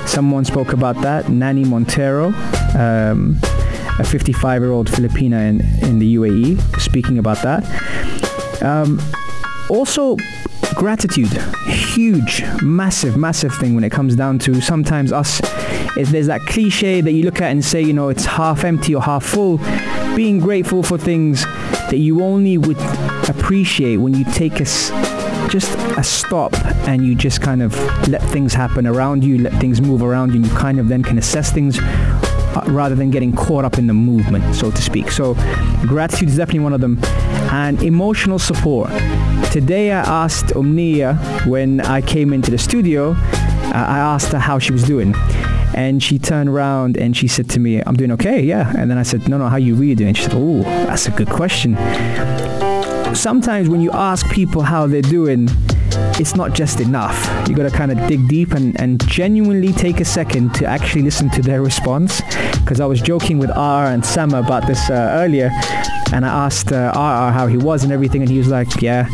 Someone 0.07 0.45
spoke 0.45 0.73
about 0.73 1.01
that. 1.03 1.29
Nani 1.29 1.65
Montero, 1.65 2.27
um, 2.77 3.39
a 3.99 4.05
55-year-old 4.05 4.89
Filipina 4.89 5.49
in, 5.49 5.61
in 5.87 5.99
the 5.99 6.17
UAE, 6.17 6.81
speaking 6.81 7.19
about 7.19 7.43
that. 7.43 8.63
Um, 8.63 9.01
also, 9.69 10.17
gratitude 10.75 11.31
huge 11.67 12.43
massive 12.63 13.17
massive 13.17 13.55
thing 13.57 13.75
when 13.75 13.85
it 13.85 13.93
comes 13.93 14.17
down 14.17 14.39
to 14.39 14.59
sometimes 14.61 15.13
us 15.13 15.41
there's 15.97 16.27
that 16.27 16.41
cliche 16.47 17.03
that 17.03 17.13
you 17.13 17.25
look 17.25 17.43
at 17.43 17.51
and 17.51 17.63
say 17.63 17.83
you 17.83 17.93
know 17.93 18.09
it's 18.09 18.25
half 18.25 18.65
empty 18.65 18.95
or 18.95 19.03
half 19.03 19.23
full 19.23 19.59
being 20.17 20.39
grateful 20.39 20.83
for 20.83 20.97
things 20.97 21.45
that 21.91 21.99
you 21.99 22.23
only 22.23 22.57
would 22.57 22.79
appreciate 23.29 23.99
when 23.99 24.15
you 24.15 24.25
take 24.33 24.61
a 24.61 24.65
just 25.53 25.77
a 25.99 26.03
stop 26.03 26.55
and 26.89 27.05
you 27.05 27.15
just 27.15 27.43
kind 27.43 27.63
of 27.63 27.77
let 28.09 28.23
things 28.31 28.55
happen 28.55 28.87
around 28.87 29.23
you 29.23 29.37
let 29.37 29.53
things 29.61 29.83
move 29.83 30.03
around 30.03 30.31
you 30.31 30.37
and 30.37 30.47
you 30.47 30.57
kind 30.57 30.81
of 30.81 30.89
then 30.89 31.03
can 31.03 31.19
assess 31.19 31.53
things 31.53 31.79
uh, 31.79 32.65
rather 32.69 32.95
than 32.95 33.11
getting 33.11 33.35
caught 33.35 33.65
up 33.65 33.77
in 33.77 33.87
the 33.87 33.93
movement, 33.93 34.55
so 34.55 34.71
to 34.71 34.81
speak. 34.81 35.11
So 35.11 35.35
gratitude 35.83 36.31
is 36.31 36.37
definitely 36.39 36.61
one 36.61 36.73
of 36.73 36.81
them. 36.81 36.99
And 37.51 37.83
emotional 37.83 38.39
support. 38.39 38.91
Today 39.51 39.93
I 39.93 40.01
asked 40.01 40.47
Umnia 40.47 41.47
when 41.47 41.81
I 41.83 42.01
came 42.01 42.33
into 42.33 42.51
the 42.51 42.59
studio, 42.59 43.13
uh, 43.13 43.73
I 43.75 43.99
asked 43.99 44.33
her 44.33 44.39
how 44.39 44.59
she 44.59 44.73
was 44.73 44.85
doing. 44.85 45.15
And 45.75 46.03
she 46.03 46.19
turned 46.19 46.49
around 46.49 46.97
and 46.97 47.15
she 47.15 47.29
said 47.29 47.51
to 47.51 47.61
me, 47.61 47.83
I'm 47.83 47.97
doing 47.97 48.13
okay, 48.13 48.43
yeah. 48.43 48.73
And 48.77 48.91
then 48.91 48.97
I 48.99 49.03
said, 49.03 49.29
no, 49.29 49.37
no, 49.37 49.49
how 49.49 49.57
you 49.57 49.75
really 49.75 49.95
doing? 49.95 50.15
She 50.15 50.25
said, 50.25 50.33
oh, 50.35 50.63
that's 50.63 51.07
a 51.09 51.11
good 51.11 51.29
question. 51.29 51.75
Sometimes 53.15 53.69
when 53.69 53.81
you 53.81 53.91
ask 53.93 54.29
people 54.31 54.63
how 54.63 54.87
they're 54.87 55.03
doing, 55.03 55.49
it's 56.19 56.35
not 56.35 56.55
just 56.55 56.81
enough. 56.81 57.49
You 57.49 57.55
got 57.55 57.71
to 57.71 57.77
kind 57.77 57.93
of 57.93 58.09
dig 58.09 58.27
deep 58.29 58.53
and, 58.53 58.79
and 58.81 59.07
genuinely 59.07 59.73
take 59.73 60.01
a 60.01 60.05
second 60.05 60.55
to 60.57 60.67
actually 60.67 61.03
listen 61.03 61.29
to 61.31 61.43
their 61.43 61.63
response. 61.63 62.23
Because 62.61 62.81
I 62.81 62.87
was 62.87 63.01
joking 63.01 63.39
with 63.39 63.51
R 63.51 63.87
and 63.87 64.05
Sama 64.05 64.41
about 64.41 64.67
this 64.67 64.89
uh, 64.89 65.11
earlier, 65.15 65.51
and 66.13 66.25
I 66.25 66.47
asked 66.47 66.73
uh, 66.73 66.93
RR 66.95 67.33
how 67.33 67.47
he 67.47 67.59
was 67.59 67.85
and 67.85 67.93
everything, 67.93 68.23
and 68.23 68.31
he 68.31 68.39
was 68.39 68.49
like, 68.49 68.81
"Yeah, 68.81 69.07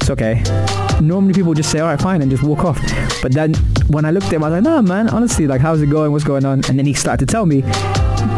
it's 0.00 0.10
okay." 0.10 0.42
Normally 1.00 1.32
people 1.32 1.54
just 1.54 1.70
say, 1.70 1.80
"All 1.80 1.88
right, 1.88 2.00
fine," 2.00 2.22
and 2.22 2.30
just 2.30 2.42
walk 2.42 2.64
off. 2.64 2.80
But 3.22 3.32
then 3.32 3.54
when 3.88 4.04
I 4.04 4.10
looked 4.10 4.26
at 4.26 4.32
him, 4.32 4.44
I 4.44 4.48
was 4.48 4.54
like, 4.54 4.64
"No, 4.64 4.82
man, 4.82 5.08
honestly, 5.10 5.46
like, 5.46 5.60
how's 5.60 5.80
it 5.80 5.90
going? 5.90 6.12
What's 6.12 6.24
going 6.24 6.44
on?" 6.44 6.64
And 6.68 6.78
then 6.78 6.86
he 6.86 6.94
started 6.94 7.26
to 7.26 7.32
tell 7.32 7.46
me. 7.46 7.62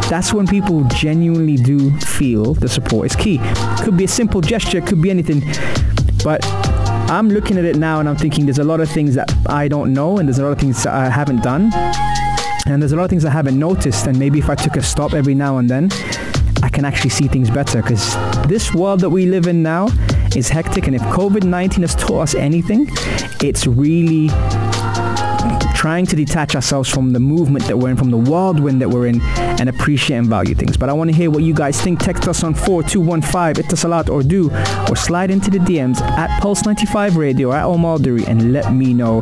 That's 0.09 0.33
when 0.33 0.47
people 0.47 0.83
genuinely 0.85 1.57
do 1.57 1.91
feel 1.99 2.53
the 2.53 2.69
support 2.69 3.07
is 3.07 3.15
key. 3.15 3.39
Could 3.83 3.97
be 3.97 4.05
a 4.05 4.07
simple 4.07 4.39
gesture, 4.39 4.79
could 4.79 5.01
be 5.01 5.09
anything, 5.09 5.41
but 6.23 6.45
I'm 7.09 7.29
looking 7.29 7.57
at 7.57 7.65
it 7.65 7.75
now 7.75 7.99
and 7.99 8.07
I'm 8.07 8.15
thinking 8.15 8.45
there's 8.45 8.59
a 8.59 8.63
lot 8.63 8.79
of 8.79 8.89
things 8.89 9.15
that 9.15 9.31
I 9.47 9.67
don't 9.67 9.93
know 9.93 10.17
and 10.17 10.27
there's 10.27 10.39
a 10.39 10.43
lot 10.43 10.51
of 10.51 10.59
things 10.59 10.83
that 10.83 10.93
I 10.93 11.09
haven't 11.09 11.43
done. 11.43 11.71
And 12.65 12.81
there's 12.81 12.93
a 12.93 12.95
lot 12.95 13.03
of 13.03 13.09
things 13.09 13.25
I 13.25 13.29
haven't 13.29 13.59
noticed 13.59 14.07
and 14.07 14.17
maybe 14.17 14.39
if 14.39 14.49
I 14.49 14.55
took 14.55 14.77
a 14.77 14.81
stop 14.81 15.13
every 15.13 15.35
now 15.35 15.57
and 15.57 15.69
then, 15.69 15.89
I 16.63 16.69
can 16.69 16.85
actually 16.85 17.11
see 17.11 17.27
things 17.27 17.49
better 17.49 17.81
because 17.81 18.15
this 18.47 18.73
world 18.73 19.01
that 19.01 19.09
we 19.09 19.25
live 19.25 19.47
in 19.47 19.61
now 19.61 19.87
is 20.35 20.49
hectic 20.49 20.87
and 20.87 20.95
if 20.95 21.01
COVID-19 21.03 21.81
has 21.81 21.95
taught 21.95 22.21
us 22.21 22.35
anything, 22.35 22.87
it's 23.41 23.67
really 23.67 24.27
trying 25.77 26.07
to 26.07 26.15
detach 26.15 26.55
ourselves 26.55 26.89
from 26.89 27.13
the 27.13 27.19
movement 27.19 27.63
that 27.65 27.77
we're 27.77 27.91
in, 27.91 27.95
from 27.95 28.09
the 28.09 28.17
whirlwind 28.17 28.81
that 28.81 28.89
we're 28.89 29.05
in, 29.05 29.21
and 29.21 29.69
appreciate 29.69 30.17
and 30.17 30.27
value 30.27 30.55
things. 30.55 30.75
But 30.75 30.89
I 30.89 30.93
want 30.93 31.11
to 31.11 31.15
hear 31.15 31.29
what 31.29 31.43
you 31.43 31.53
guys 31.53 31.79
think. 31.79 31.99
Text 31.99 32.27
us 32.27 32.43
on 32.43 32.55
4215 32.55 33.63
Etisalat 33.63 34.09
or 34.09 34.23
du, 34.23 34.49
or 34.89 34.95
slide 34.95 35.29
into 35.29 35.51
the 35.51 35.59
DMs 35.59 36.01
at 36.01 36.41
Pulse 36.41 36.65
95 36.65 37.15
Radio 37.15 37.53
at 37.53 37.63
Omar 37.63 37.97
and 37.97 38.53
let 38.53 38.73
me 38.73 38.91
know 38.93 39.21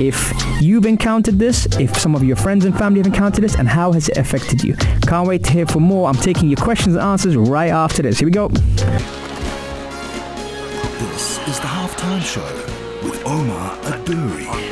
if 0.00 0.32
you've 0.62 0.86
encountered 0.86 1.38
this, 1.38 1.66
if 1.78 1.94
some 1.98 2.14
of 2.14 2.24
your 2.24 2.36
friends 2.36 2.64
and 2.64 2.76
family 2.78 3.00
have 3.00 3.06
encountered 3.06 3.44
this, 3.44 3.54
and 3.56 3.68
how 3.68 3.92
has 3.92 4.08
it 4.08 4.16
affected 4.16 4.64
you. 4.64 4.74
Can't 5.06 5.28
wait 5.28 5.44
to 5.44 5.50
hear 5.52 5.66
for 5.66 5.80
more. 5.80 6.08
I'm 6.08 6.16
taking 6.16 6.48
your 6.48 6.56
questions 6.56 6.96
and 6.96 7.04
answers 7.04 7.36
right 7.36 7.70
after 7.70 8.00
this. 8.02 8.18
Here 8.20 8.26
we 8.26 8.32
go. 8.32 8.48
This 10.98 11.38
is 11.46 11.60
the 11.60 11.66
halftime 11.66 12.22
show 12.22 12.40
with 13.06 13.22
Omar 13.26 13.76
Adouri. 13.82 14.69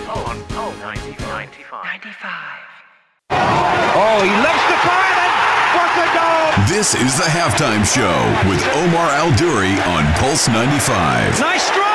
Oh, 4.00 4.22
he 4.22 4.30
loves 4.30 4.64
the 4.70 4.78
fire 4.87 5.14
then. 5.18 5.32
What 5.74 5.90
a 5.98 6.08
goal! 6.14 6.66
This 6.70 6.94
is 6.94 7.18
the 7.18 7.26
halftime 7.26 7.82
show 7.82 8.14
with 8.48 8.62
Omar 8.76 9.11
Al 9.11 9.34
Duri 9.34 9.74
on 9.90 10.06
Pulse 10.14 10.46
95. 10.46 11.40
Nice 11.40 11.64
strike. 11.64 11.88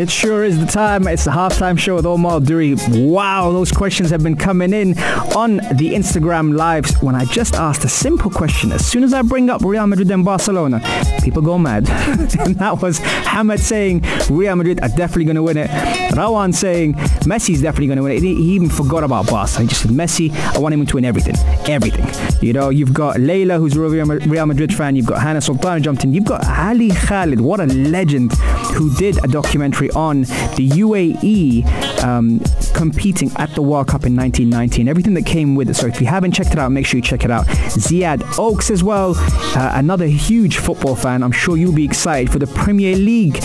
It 0.00 0.08
sure 0.08 0.44
is 0.44 0.58
the 0.58 0.64
time. 0.64 1.06
It's 1.06 1.24
the 1.24 1.30
halftime 1.30 1.78
show 1.78 1.94
with 1.94 2.06
Omar 2.06 2.40
Duri. 2.40 2.74
Wow, 2.88 3.52
those 3.52 3.70
questions 3.70 4.08
have 4.08 4.22
been 4.22 4.34
coming 4.34 4.72
in 4.72 4.98
on 5.36 5.56
the 5.56 5.92
Instagram 5.92 6.56
lives. 6.56 6.94
When 7.02 7.14
I 7.14 7.26
just 7.26 7.54
asked 7.54 7.84
a 7.84 7.88
simple 7.90 8.30
question, 8.30 8.72
as 8.72 8.86
soon 8.86 9.04
as 9.04 9.12
I 9.12 9.20
bring 9.20 9.50
up 9.50 9.60
Real 9.62 9.86
Madrid 9.86 10.10
and 10.10 10.24
Barcelona, 10.24 10.80
people 11.22 11.42
go 11.42 11.58
mad. 11.58 11.86
and 11.90 12.54
that 12.58 12.80
was 12.80 12.98
Hamad 13.00 13.58
saying 13.58 14.02
Real 14.30 14.56
Madrid 14.56 14.80
are 14.80 14.88
definitely 14.88 15.26
going 15.26 15.36
to 15.36 15.42
win 15.42 15.58
it. 15.58 15.68
Rawan 16.10 16.54
saying 16.54 16.94
Messi's 17.24 17.62
definitely 17.62 17.86
going 17.86 17.96
to 17.98 18.02
win 18.02 18.12
it. 18.12 18.22
He 18.22 18.54
even 18.54 18.68
forgot 18.68 19.04
about 19.04 19.28
Barca. 19.28 19.60
He 19.60 19.66
just 19.66 19.82
said 19.82 19.90
Messi. 19.90 20.30
I 20.54 20.58
want 20.58 20.74
him 20.74 20.84
to 20.84 20.94
win 20.96 21.04
everything, 21.04 21.36
everything. 21.68 22.06
You 22.44 22.52
know, 22.52 22.70
you've 22.70 22.92
got 22.92 23.20
Leila, 23.20 23.58
who's 23.58 23.76
a 23.76 23.80
Real 23.80 24.46
Madrid 24.46 24.74
fan. 24.74 24.96
You've 24.96 25.06
got 25.06 25.22
Hannah 25.22 25.40
Sultan 25.40 25.82
jumped 25.82 26.04
in. 26.04 26.12
You've 26.12 26.24
got 26.24 26.44
Ali 26.46 26.90
Khalid. 26.90 27.40
What 27.40 27.60
a 27.60 27.66
legend 27.66 28.32
who 28.74 28.94
did 28.96 29.22
a 29.24 29.28
documentary 29.28 29.90
on 29.90 30.22
the 30.22 30.68
UAE 30.68 32.02
um, 32.02 32.40
competing 32.74 33.30
at 33.36 33.54
the 33.54 33.62
World 33.62 33.88
Cup 33.88 34.04
in 34.04 34.16
1990 34.16 34.82
and 34.82 34.88
everything 34.88 35.14
that 35.14 35.26
came 35.26 35.54
with 35.54 35.70
it. 35.70 35.74
So 35.74 35.86
if 35.86 36.00
you 36.00 36.06
haven't 36.06 36.32
checked 36.32 36.52
it 36.52 36.58
out, 36.58 36.72
make 36.72 36.86
sure 36.86 36.98
you 36.98 37.02
check 37.02 37.24
it 37.24 37.30
out. 37.30 37.46
Ziad 37.46 38.38
Oaks 38.38 38.70
as 38.70 38.82
well, 38.82 39.14
uh, 39.16 39.72
another 39.74 40.06
huge 40.06 40.56
football 40.56 40.96
fan. 40.96 41.22
I'm 41.22 41.32
sure 41.32 41.56
you'll 41.56 41.74
be 41.74 41.84
excited 41.84 42.30
for 42.32 42.38
the 42.38 42.46
Premier 42.48 42.96
League 42.96 43.38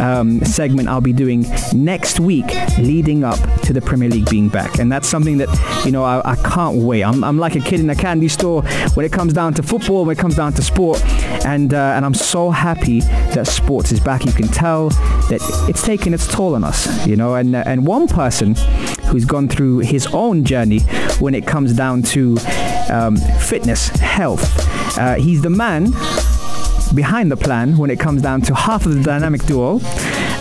um, 0.00 0.42
segment 0.44 0.88
I'll 0.88 1.00
be 1.00 1.12
doing 1.12 1.46
next 1.72 2.20
week 2.20 2.46
leading 2.78 3.24
up 3.24 3.38
to 3.62 3.72
the 3.72 3.80
Premier 3.80 4.08
League 4.08 4.28
being 4.30 4.48
back. 4.48 4.78
And 4.78 4.90
that's 4.90 5.08
something 5.08 5.38
that, 5.38 5.82
you 5.84 5.92
know, 5.92 6.04
I, 6.04 6.32
I 6.32 6.36
can't 6.36 6.78
wait. 6.78 7.02
I'm, 7.02 7.22
I'm 7.22 7.38
like 7.38 7.54
a 7.54 7.60
kid 7.60 7.80
in 7.80 7.90
a 7.90 7.94
candy 7.94 8.28
store 8.28 8.62
when 8.94 9.04
it 9.04 9.12
comes 9.12 9.32
down 9.32 9.54
to 9.54 9.62
football, 9.62 10.04
when 10.04 10.16
it 10.16 10.20
comes 10.20 10.36
down 10.36 10.52
to 10.54 10.62
sport. 10.62 11.04
And, 11.44 11.74
uh, 11.74 11.92
and 11.94 12.04
I'm 12.04 12.14
so 12.14 12.50
happy 12.50 13.00
that 13.00 13.46
sports 13.46 13.92
is 13.92 14.00
back. 14.00 14.24
You 14.24 14.32
can 14.32 14.48
tell 14.48 14.88
that 15.28 15.40
it's 15.68 15.84
taken 15.84 16.14
its 16.14 16.26
toll 16.26 16.54
on 16.54 16.64
us, 16.64 17.06
you 17.06 17.16
know. 17.16 17.34
And, 17.34 17.54
uh, 17.54 17.62
and 17.66 17.86
one 17.86 18.08
person 18.08 18.54
who's 19.06 19.24
gone 19.24 19.48
through 19.48 19.78
his 19.78 20.06
own 20.08 20.44
journey 20.44 20.80
when 21.18 21.34
it 21.34 21.46
comes 21.46 21.74
down 21.74 22.02
to 22.02 22.38
um, 22.90 23.16
fitness, 23.16 23.88
health. 23.88 24.98
Uh, 24.98 25.14
he's 25.14 25.42
the 25.42 25.50
man 25.50 25.86
behind 26.94 27.30
the 27.30 27.36
plan 27.36 27.76
when 27.76 27.90
it 27.90 27.98
comes 27.98 28.22
down 28.22 28.40
to 28.42 28.54
half 28.54 28.86
of 28.86 28.94
the 28.94 29.02
dynamic 29.02 29.44
duo. 29.46 29.80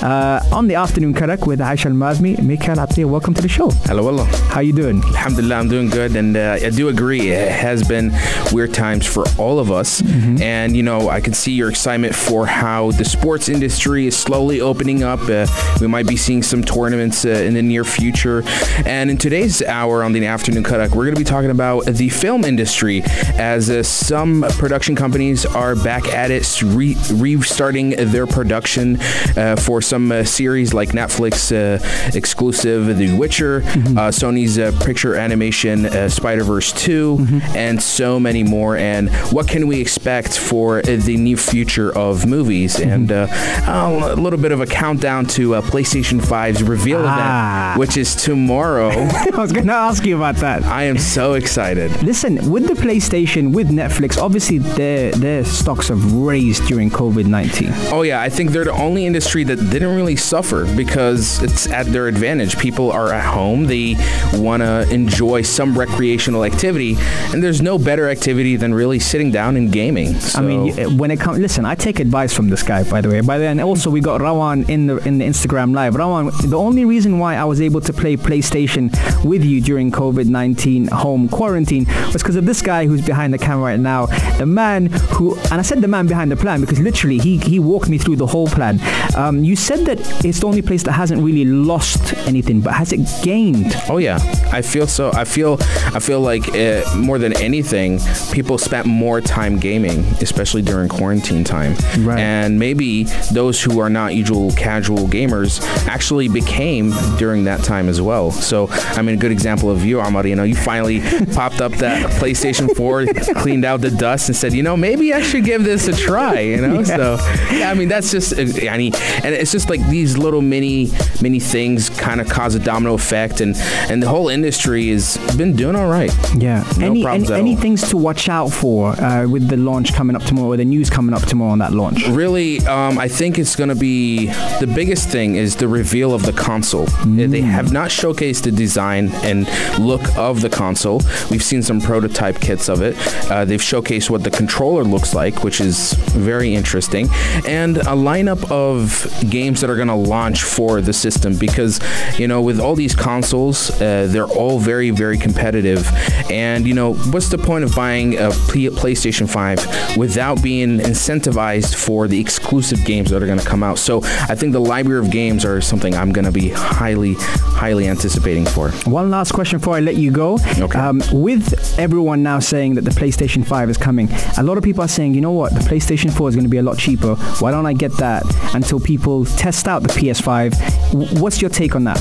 Uh, 0.02 0.42
on 0.54 0.68
the 0.68 0.76
afternoon 0.76 1.14
karak 1.14 1.46
with 1.46 1.60
Aisha 1.60 1.88
Al-Mazmi, 1.88 2.42
Mikhail 2.42 2.78
Atiyah, 2.78 3.04
welcome 3.04 3.34
to 3.34 3.42
the 3.42 3.50
show. 3.50 3.70
Hello, 3.84 4.04
hello. 4.04 4.24
How 4.24 4.62
you 4.62 4.72
doing? 4.72 5.04
Alhamdulillah, 5.04 5.56
I'm 5.56 5.68
doing 5.68 5.90
good, 5.90 6.16
and 6.16 6.38
uh, 6.38 6.58
I 6.62 6.70
do 6.70 6.88
agree. 6.88 7.32
It 7.32 7.52
has 7.52 7.86
been 7.86 8.14
weird 8.54 8.74
times 8.74 9.06
for 9.06 9.26
all 9.38 9.60
of 9.60 9.72
us, 9.72 10.02
and 10.42 10.74
you 10.74 10.84
know, 10.84 11.10
I 11.10 11.20
can 11.20 11.34
see 11.34 11.52
your 11.52 11.70
excitement 11.70 12.16
for 12.16 12.46
how 12.46 12.92
the 12.92 13.04
sports 13.04 13.50
industry 13.50 14.08
is 14.08 14.16
slowly 14.16 14.62
opening 14.62 15.04
up. 15.04 15.20
Uh, 15.28 15.48
we 15.82 15.88
might 15.88 16.08
be 16.08 16.16
seeing 16.16 16.44
some 16.44 16.64
tournaments 16.64 17.26
uh, 17.26 17.30
in 17.30 17.54
the 17.54 17.62
near 17.62 17.84
future, 17.84 18.44
and 18.86 19.10
in 19.12 19.18
today's 19.18 19.62
hour 19.62 20.02
on 20.06 20.14
the 20.14 20.26
afternoon 20.26 20.64
karak, 20.64 20.92
we're 20.92 21.04
going 21.04 21.16
to 21.16 21.20
be 21.20 21.26
talking 21.26 21.52
about 21.52 21.86
the 21.86 22.08
film 22.08 22.46
industry, 22.46 23.02
as 23.38 23.70
uh, 23.70 23.84
some 23.84 24.46
production 24.60 24.96
companies 24.96 25.46
are 25.46 25.76
back 25.76 26.08
at 26.08 26.32
it, 26.32 26.62
re- 26.62 26.96
restarting 27.12 27.90
their 28.12 28.26
production 28.26 28.98
uh, 29.36 29.58
for 29.58 29.82
some 29.89 30.12
uh, 30.12 30.23
series 30.23 30.73
like 30.73 30.89
Netflix 30.89 31.52
uh, 31.52 31.80
exclusive 32.15 32.97
The 32.97 33.15
Witcher, 33.17 33.58
uh, 33.65 34.12
Sony's 34.12 34.60
uh, 34.60 34.71
picture 34.86 35.15
animation 35.15 35.86
uh, 35.88 36.08
Spider 36.10 36.43
Verse 36.43 36.71
2, 36.73 37.41
and 37.56 37.82
so 37.82 38.19
many 38.19 38.43
more. 38.43 38.78
And 38.78 39.10
what 39.32 39.47
can 39.47 39.67
we 39.67 39.82
expect 39.82 40.38
for 40.38 40.80
uh, 40.80 40.82
the 40.84 41.17
near 41.17 41.38
future 41.38 41.91
of 41.97 42.25
movies? 42.28 42.80
And 42.80 43.12
uh, 43.12 43.28
a 43.67 44.15
little 44.15 44.39
bit 44.39 44.52
of 44.52 44.62
a 44.62 44.67
countdown 44.67 45.25
to 45.38 45.56
uh, 45.56 45.62
PlayStation 45.62 46.19
5's 46.21 46.62
reveal 46.63 46.99
Ah. 47.06 47.71
event, 47.73 47.80
which 47.80 47.97
is 47.97 48.15
tomorrow. 48.15 48.89
I 49.34 49.38
was 49.38 49.52
going 49.52 49.67
to 49.67 49.73
ask 49.73 50.06
you 50.06 50.15
about 50.17 50.36
that. 50.38 50.63
I 50.65 50.84
am 50.84 50.97
so 50.97 51.34
excited. 51.34 51.89
Listen, 52.04 52.49
with 52.52 52.67
the 52.67 52.73
PlayStation, 52.75 53.54
with 53.54 53.69
Netflix, 53.69 54.17
obviously 54.21 54.60
their 54.60 55.12
their 55.13 55.43
stocks 55.45 55.88
have 55.88 56.13
raised 56.13 56.65
during 56.67 56.89
COVID 56.91 57.25
nineteen. 57.25 57.71
Oh 57.91 58.04
yeah, 58.04 58.21
I 58.21 58.30
think 58.30 58.52
they're 58.52 58.65
the 58.65 58.71
only 58.88 59.06
industry 59.06 59.43
that 59.45 59.56
didn't 59.80 59.96
really 59.96 60.15
suffer 60.15 60.65
because 60.76 61.42
it's 61.42 61.68
at 61.70 61.86
their 61.88 62.08
advantage. 62.08 62.58
People 62.58 62.92
are 62.92 63.12
at 63.13 63.26
home; 63.26 63.65
they 63.65 63.96
want 64.34 64.62
to 64.62 64.88
enjoy 64.92 65.42
some 65.42 65.78
recreational 65.78 66.44
activity, 66.44 66.96
and 67.32 67.44
there's 67.44 67.62
no 67.62 67.78
better 67.78 68.10
activity 68.10 68.56
than 68.56 68.74
really 68.74 69.00
sitting 69.00 69.32
down 69.32 69.56
and 69.56 69.72
gaming. 69.72 70.13
So, 70.15 70.39
I 70.39 70.42
mean, 70.42 70.98
when 70.98 71.12
it 71.12 71.20
comes, 71.20 71.39
listen, 71.39 71.65
I 71.65 71.76
take 71.76 72.00
advice 72.00 72.34
from 72.34 72.50
this 72.50 72.63
guy, 72.63 72.84
by 72.84 73.02
the 73.02 73.10
way. 73.10 73.22
By 73.22 73.38
the 73.38 73.46
way, 73.46 73.48
and 73.48 73.62
also 73.62 73.89
we 73.89 74.02
got 74.02 74.22
Rawan 74.22 74.70
in 74.70 74.88
the 74.88 74.98
in 75.08 75.18
the 75.18 75.26
Instagram 75.26 75.74
live. 75.74 75.94
Rawan, 75.94 76.32
the 76.50 76.58
only 76.58 76.86
reason 76.86 77.20
why 77.20 77.36
I 77.36 77.46
was 77.46 77.62
able 77.62 77.82
to 77.82 77.94
play 77.94 78.18
PlayStation 78.18 78.92
with 79.24 79.44
you 79.44 79.62
during 79.62 79.92
COVID 79.92 80.28
nineteen 80.28 80.88
home 80.88 81.30
quarantine 81.30 81.86
was 82.13 82.22
because 82.22 82.36
of 82.36 82.46
this 82.46 82.62
guy 82.62 82.86
who's 82.86 83.06
behind 83.06 83.34
the 83.34 83.38
camera 83.38 83.72
right 83.72 83.80
now, 83.80 84.08
the 84.38 84.46
man 84.46 84.88
who, 84.88 85.36
and 85.52 85.54
I 85.54 85.62
said 85.62 85.82
the 85.82 85.88
man 85.88 86.08
behind 86.08 86.32
the 86.32 86.38
plan 86.38 86.62
because 86.62 86.80
literally 86.80 87.18
he 87.18 87.38
he 87.38 87.60
walked 87.60 87.89
me 87.89 87.98
through 87.98 88.18
the 88.18 88.28
whole 88.28 88.48
plan. 88.48 88.80
Um, 89.15 89.44
you 89.44 89.56
said 89.69 89.86
that 89.86 90.25
it's 90.25 90.39
the 90.39 90.47
only 90.47 90.63
place 90.63 90.82
that 90.82 90.93
hasn't 90.93 91.21
really 91.21 91.45
lost 91.45 92.15
anything, 92.27 92.60
but 92.60 92.73
has 92.73 92.91
it 92.91 93.01
gained? 93.21 93.71
Oh 93.88 93.99
yeah, 93.99 94.17
I 94.51 94.63
feel 94.63 94.88
so. 94.88 95.12
I 95.13 95.25
feel 95.25 95.58
I 95.93 95.99
feel 95.99 96.21
like 96.21 96.55
uh, 96.55 96.82
more 96.97 97.19
than 97.19 97.34
anything, 97.38 97.99
people 98.34 98.58
spent 98.58 98.88
more 98.88 99.21
time 99.21 99.60
gaming, 99.60 99.99
especially 100.21 100.63
during 100.63 100.89
quarantine 100.89 101.43
time. 101.43 101.75
Right. 101.99 102.17
And 102.17 102.58
maybe 102.58 103.03
those 103.32 103.62
who 103.62 103.79
are 103.79 103.91
not 103.91 104.15
usual 104.15 104.51
casual 104.53 105.08
gamers 105.08 105.62
actually 105.86 106.29
became 106.29 106.89
during 107.19 107.43
that 107.43 107.63
time 107.63 107.89
as 107.89 108.01
well. 108.01 108.32
So 108.32 108.69
I 108.97 109.03
mean, 109.03 109.19
a 109.19 109.21
good 109.21 109.32
example 109.32 109.69
of 109.69 109.86
you, 109.86 109.99
Amar. 109.99 110.25
You 110.25 110.36
know, 110.36 110.45
you 110.45 110.55
finally 110.55 110.99
popped 111.36 111.62
up 111.62 111.73
that 111.73 112.10
PlayStation 112.19 112.75
4, 112.75 113.05
cleaned 113.36 113.65
out 113.65 113.82
the 113.82 113.91
dust, 113.91 114.29
and 114.29 114.36
said, 114.36 114.53
you 114.53 114.63
know, 114.63 114.75
maybe 114.75 115.13
I 115.13 115.21
should 115.21 115.45
give 115.45 115.63
this 115.63 115.88
a 115.88 115.93
try. 115.93 116.39
You 116.39 116.58
know, 116.58 116.84
so 116.84 117.17
yeah, 117.51 117.69
I 117.69 117.75
mean, 117.75 117.88
that's 117.88 118.10
just, 118.10 118.34
I 118.34 118.77
mean, 118.77 118.93
and 119.23 119.36
it's 119.36 119.51
just 119.51 119.59
like 119.67 119.84
these 119.89 120.15
little 120.17 120.41
mini 120.41 120.91
mini 121.22 121.39
things 121.39 121.89
kind 121.89 122.22
of 122.22 122.30
cause 122.30 122.54
a 122.54 122.60
domino 122.60 122.93
effect, 122.93 123.41
and 123.41 123.56
and 123.89 124.04
the 124.04 124.08
whole 124.08 124.30
industry 124.30 124.89
has 124.89 125.17
been 125.36 125.56
doing 125.56 125.76
all 125.76 125.88
right. 125.89 126.13
Yeah. 126.38 126.63
No 126.78 126.86
any 126.91 127.02
problems 127.02 127.32
any, 127.32 127.39
at 127.39 127.41
any 127.41 127.56
things 127.56 127.89
to 127.89 127.98
watch 127.98 128.30
out 128.30 128.50
for 128.50 128.91
uh, 129.02 129.28
with 129.28 129.48
the 129.50 129.58
launch 129.58 129.93
coming 129.93 130.15
up 130.15 130.24
tomorrow, 130.24 130.54
or 130.54 130.58
the 130.58 130.65
news 130.65 130.89
coming 130.89 131.15
up 131.15 131.24
tomorrow 131.24 131.52
on 131.52 131.60
that 131.60 131.74
launch? 131.74 132.08
Really, 132.08 132.60
um, 132.67 133.00
I 133.00 133.08
think 133.08 133.39
it's 133.39 133.56
going 133.56 133.69
to 133.69 133.76
be 133.76 134.28
the 134.60 134.72
biggest 134.76 135.10
thing 135.10 135.36
is 135.36 135.56
the 135.56 135.67
reveal 135.67 136.13
of 136.13 136.24
the 136.24 136.34
console. 136.34 136.88
Uh, 136.89 137.28
They 137.28 137.41
have 137.41 137.72
not 137.72 137.89
showcased 137.89 138.43
the 138.43 138.52
design 138.52 139.10
and 139.24 139.48
look 139.80 140.02
of 140.17 140.41
the 140.41 140.50
console. 140.50 141.02
We've 141.32 141.43
seen 141.43 141.63
some 141.63 141.80
prototype 141.82 142.39
kits 142.39 142.69
of 142.69 142.82
it. 142.82 142.95
Uh, 143.32 143.45
they've 143.45 143.62
showcased 143.62 144.10
what 144.10 144.24
the 144.24 144.32
controller 144.32 144.84
looks 144.84 145.13
like, 145.15 145.43
which 145.43 145.62
is 145.62 145.93
very 145.93 146.54
interesting, 146.54 147.08
and 147.45 147.78
a 147.78 147.95
lineup 147.95 148.50
of 148.52 149.08
games 149.30 149.38
that 149.62 149.69
are 149.69 149.75
going 149.75 149.88
to 149.88 149.95
launch 149.95 150.43
for 150.43 150.82
the 150.82 150.93
system 150.93 151.36
because, 151.38 151.80
you 152.19 152.28
know, 152.28 152.41
with 152.41 152.60
all 152.60 152.75
these 152.75 152.95
consoles, 152.95 153.69
uh, 153.82 154.08
they're 154.10 154.25
all 154.25 154.60
very, 154.60 154.89
very 154.89 155.17
competitive. 155.17 155.88
And, 156.30 156.68
you 156.68 156.74
know, 156.74 156.94
what's 156.94 157.30
the 157.30 157.38
point 157.38 157.63
of 157.63 157.74
buying 157.76 158.15
a 158.15 158.30
PlayStation 158.30 159.28
5 159.30 159.98
without 159.98 160.42
being 160.44 160.78
incentivized 160.80 161.76
for 161.76 162.08
the 162.08 162.20
exclusive 162.20 162.84
games 162.86 163.10
that 163.10 163.22
are 163.24 163.26
going 163.26 163.39
to 163.39 163.46
come 163.46 163.63
out? 163.63 163.80
So 163.80 164.02
I 164.04 164.36
think 164.36 164.54
the 164.54 164.62
library 164.62 165.00
of 165.06 165.12
games 165.12 165.44
are 165.46 165.60
something 165.62 165.96
I'm 165.96 166.12
going 166.12 166.26
to 166.26 166.32
be 166.32 166.50
highly, 166.50 167.15
highly 167.18 167.88
anticipating 167.88 168.46
for. 168.46 168.70
One 168.86 169.10
last 169.10 169.32
question 169.32 169.60
before 169.60 169.76
I 169.76 169.80
let 169.80 169.96
you 169.96 170.12
go. 170.12 170.38
Okay. 170.60 170.78
Um, 170.80 171.02
with 171.12 171.78
everyone 171.80 172.22
now 172.24 172.39
saying 172.39 172.76
that 172.76 172.82
the 172.86 172.92
PlayStation 172.92 173.46
5 173.46 173.70
is 173.70 173.78
coming, 173.78 174.10
a 174.38 174.44
lot 174.44 174.58
of 174.58 174.63
people 174.63 174.84
are 174.84 174.88
saying, 174.88 175.13
you 175.15 175.22
know 175.22 175.32
what, 175.32 175.54
the 175.54 175.62
PlayStation 175.62 176.12
4 176.12 176.30
is 176.30 176.36
going 176.36 176.46
to 176.46 176.50
be 176.50 176.58
a 176.58 176.63
lot 176.63 176.78
cheaper. 176.78 177.15
Why 177.39 177.52
don't 177.52 177.65
I 177.65 177.74
get 177.74 177.92
that 177.98 178.24
until 178.54 178.80
people 178.80 179.26
test 179.26 179.68
out 179.68 179.84
the 179.84 179.89
PS5? 179.89 180.92
W- 180.92 181.20
What's 181.22 181.42
your 181.42 181.50
take 181.50 181.76
on 181.76 181.86
that? 181.86 181.98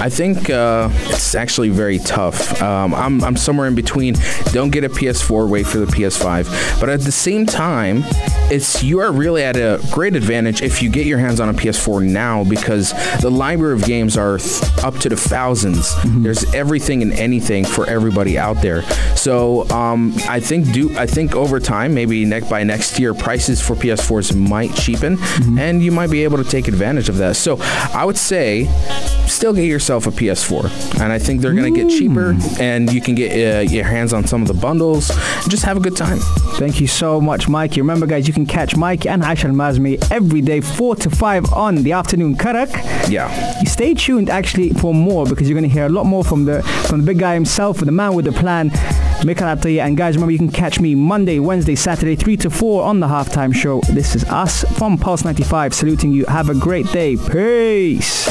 I 0.00 0.08
think 0.08 0.50
uh, 0.50 0.88
it's 0.92 1.34
actually 1.34 1.68
very 1.68 1.98
tough. 1.98 2.60
Um, 2.60 2.94
I'm, 2.94 3.22
I'm 3.22 3.36
somewhere 3.36 3.66
in 3.66 3.74
between. 3.74 4.14
Don't 4.52 4.70
get 4.70 4.84
a 4.84 4.88
PS4, 4.88 5.48
wait 5.48 5.66
for 5.66 5.78
the 5.78 5.86
PS5. 5.86 6.80
But 6.80 6.88
at 6.88 7.00
the 7.00 7.12
same 7.12 7.46
time, 7.46 8.02
it's 8.50 8.82
you 8.82 9.00
are 9.00 9.12
really 9.12 9.42
at 9.42 9.56
a 9.56 9.80
great 9.92 10.14
advantage 10.16 10.62
if 10.62 10.82
you 10.82 10.90
get 10.90 11.06
your 11.06 11.18
hands 11.18 11.40
on 11.40 11.48
a 11.48 11.54
PS4 11.54 12.04
now 12.04 12.44
because 12.44 12.92
the 13.20 13.30
library 13.30 13.74
of 13.74 13.84
games 13.84 14.16
are 14.16 14.38
th- 14.38 14.62
up 14.84 14.94
to 14.98 15.08
the 15.08 15.14
1000s 15.14 16.22
There's 16.22 16.52
everything 16.54 17.02
and 17.02 17.12
anything 17.14 17.64
for 17.64 17.86
everybody 17.88 18.38
out 18.38 18.60
there. 18.60 18.82
So 19.16 19.68
um, 19.70 20.14
I 20.28 20.40
think 20.40 20.72
do 20.72 20.96
I 20.98 21.06
think 21.06 21.34
over 21.34 21.60
time, 21.60 21.94
maybe 21.94 22.24
ne- 22.24 22.40
by 22.40 22.64
next 22.64 22.98
year, 22.98 23.14
prices 23.14 23.60
for 23.60 23.74
PS4s 23.74 24.34
might 24.36 24.74
cheapen, 24.74 25.18
and 25.58 25.82
you 25.82 25.92
might 25.92 26.10
be 26.10 26.24
able 26.24 26.38
to 26.38 26.44
take 26.44 26.68
advantage 26.68 27.08
of 27.08 27.16
that. 27.18 27.36
So 27.36 27.58
I 27.94 28.04
would 28.04 28.18
say, 28.18 28.66
still 29.26 29.52
get 29.52 29.64
yourself 29.82 30.06
a 30.06 30.10
PS4, 30.10 31.00
and 31.00 31.12
I 31.12 31.18
think 31.18 31.40
they're 31.40 31.52
to 31.52 31.70
get 31.72 31.88
cheaper, 31.88 32.36
and 32.60 32.92
you 32.92 33.00
can 33.00 33.16
get 33.16 33.32
uh, 33.32 33.60
your 33.68 33.82
hands 33.84 34.12
on 34.12 34.24
some 34.24 34.40
of 34.40 34.46
the 34.46 34.54
bundles. 34.54 35.08
Just 35.48 35.64
have 35.64 35.76
a 35.76 35.80
good 35.80 35.96
time. 35.96 36.18
Thank 36.60 36.80
you 36.80 36.86
so 36.86 37.20
much, 37.20 37.48
Mikey. 37.48 37.80
Remember, 37.80 38.06
guys, 38.06 38.28
you 38.28 38.32
can 38.32 38.46
catch 38.46 38.76
Mikey 38.76 39.08
and 39.08 39.22
Aisha 39.22 39.50
Mazmi 39.50 39.98
every 40.12 40.40
day, 40.40 40.60
4 40.60 40.94
to 40.96 41.10
5 41.10 41.52
on 41.52 41.82
the 41.82 41.90
afternoon 41.92 42.36
Karak. 42.36 42.70
Yeah. 43.10 43.28
You 43.60 43.66
Stay 43.66 43.94
tuned 43.94 44.30
actually 44.30 44.70
for 44.70 44.94
more 44.94 45.26
because 45.26 45.48
you're 45.48 45.58
going 45.58 45.68
to 45.68 45.74
hear 45.74 45.86
a 45.86 45.88
lot 45.88 46.06
more 46.06 46.22
from 46.22 46.44
the 46.44 46.62
from 46.88 47.00
the 47.00 47.06
big 47.06 47.18
guy 47.18 47.34
himself, 47.34 47.78
the 47.78 47.90
man 47.90 48.14
with 48.14 48.26
the 48.26 48.32
plan, 48.32 48.68
Mikhail 49.24 49.56
Atoye. 49.56 49.80
And 49.80 49.96
guys, 49.96 50.14
remember 50.14 50.30
you 50.30 50.38
can 50.38 50.52
catch 50.52 50.78
me 50.78 50.94
Monday, 50.94 51.40
Wednesday, 51.40 51.74
Saturday, 51.74 52.14
3 52.14 52.36
to 52.36 52.50
4 52.50 52.84
on 52.84 53.00
the 53.00 53.08
halftime 53.08 53.52
show. 53.52 53.80
This 53.88 54.14
is 54.14 54.22
us 54.24 54.62
from 54.78 54.96
Pulse 54.96 55.24
95 55.24 55.74
saluting 55.74 56.12
you. 56.12 56.24
Have 56.26 56.50
a 56.50 56.54
great 56.54 56.86
day. 56.92 57.16
Peace. 57.16 58.30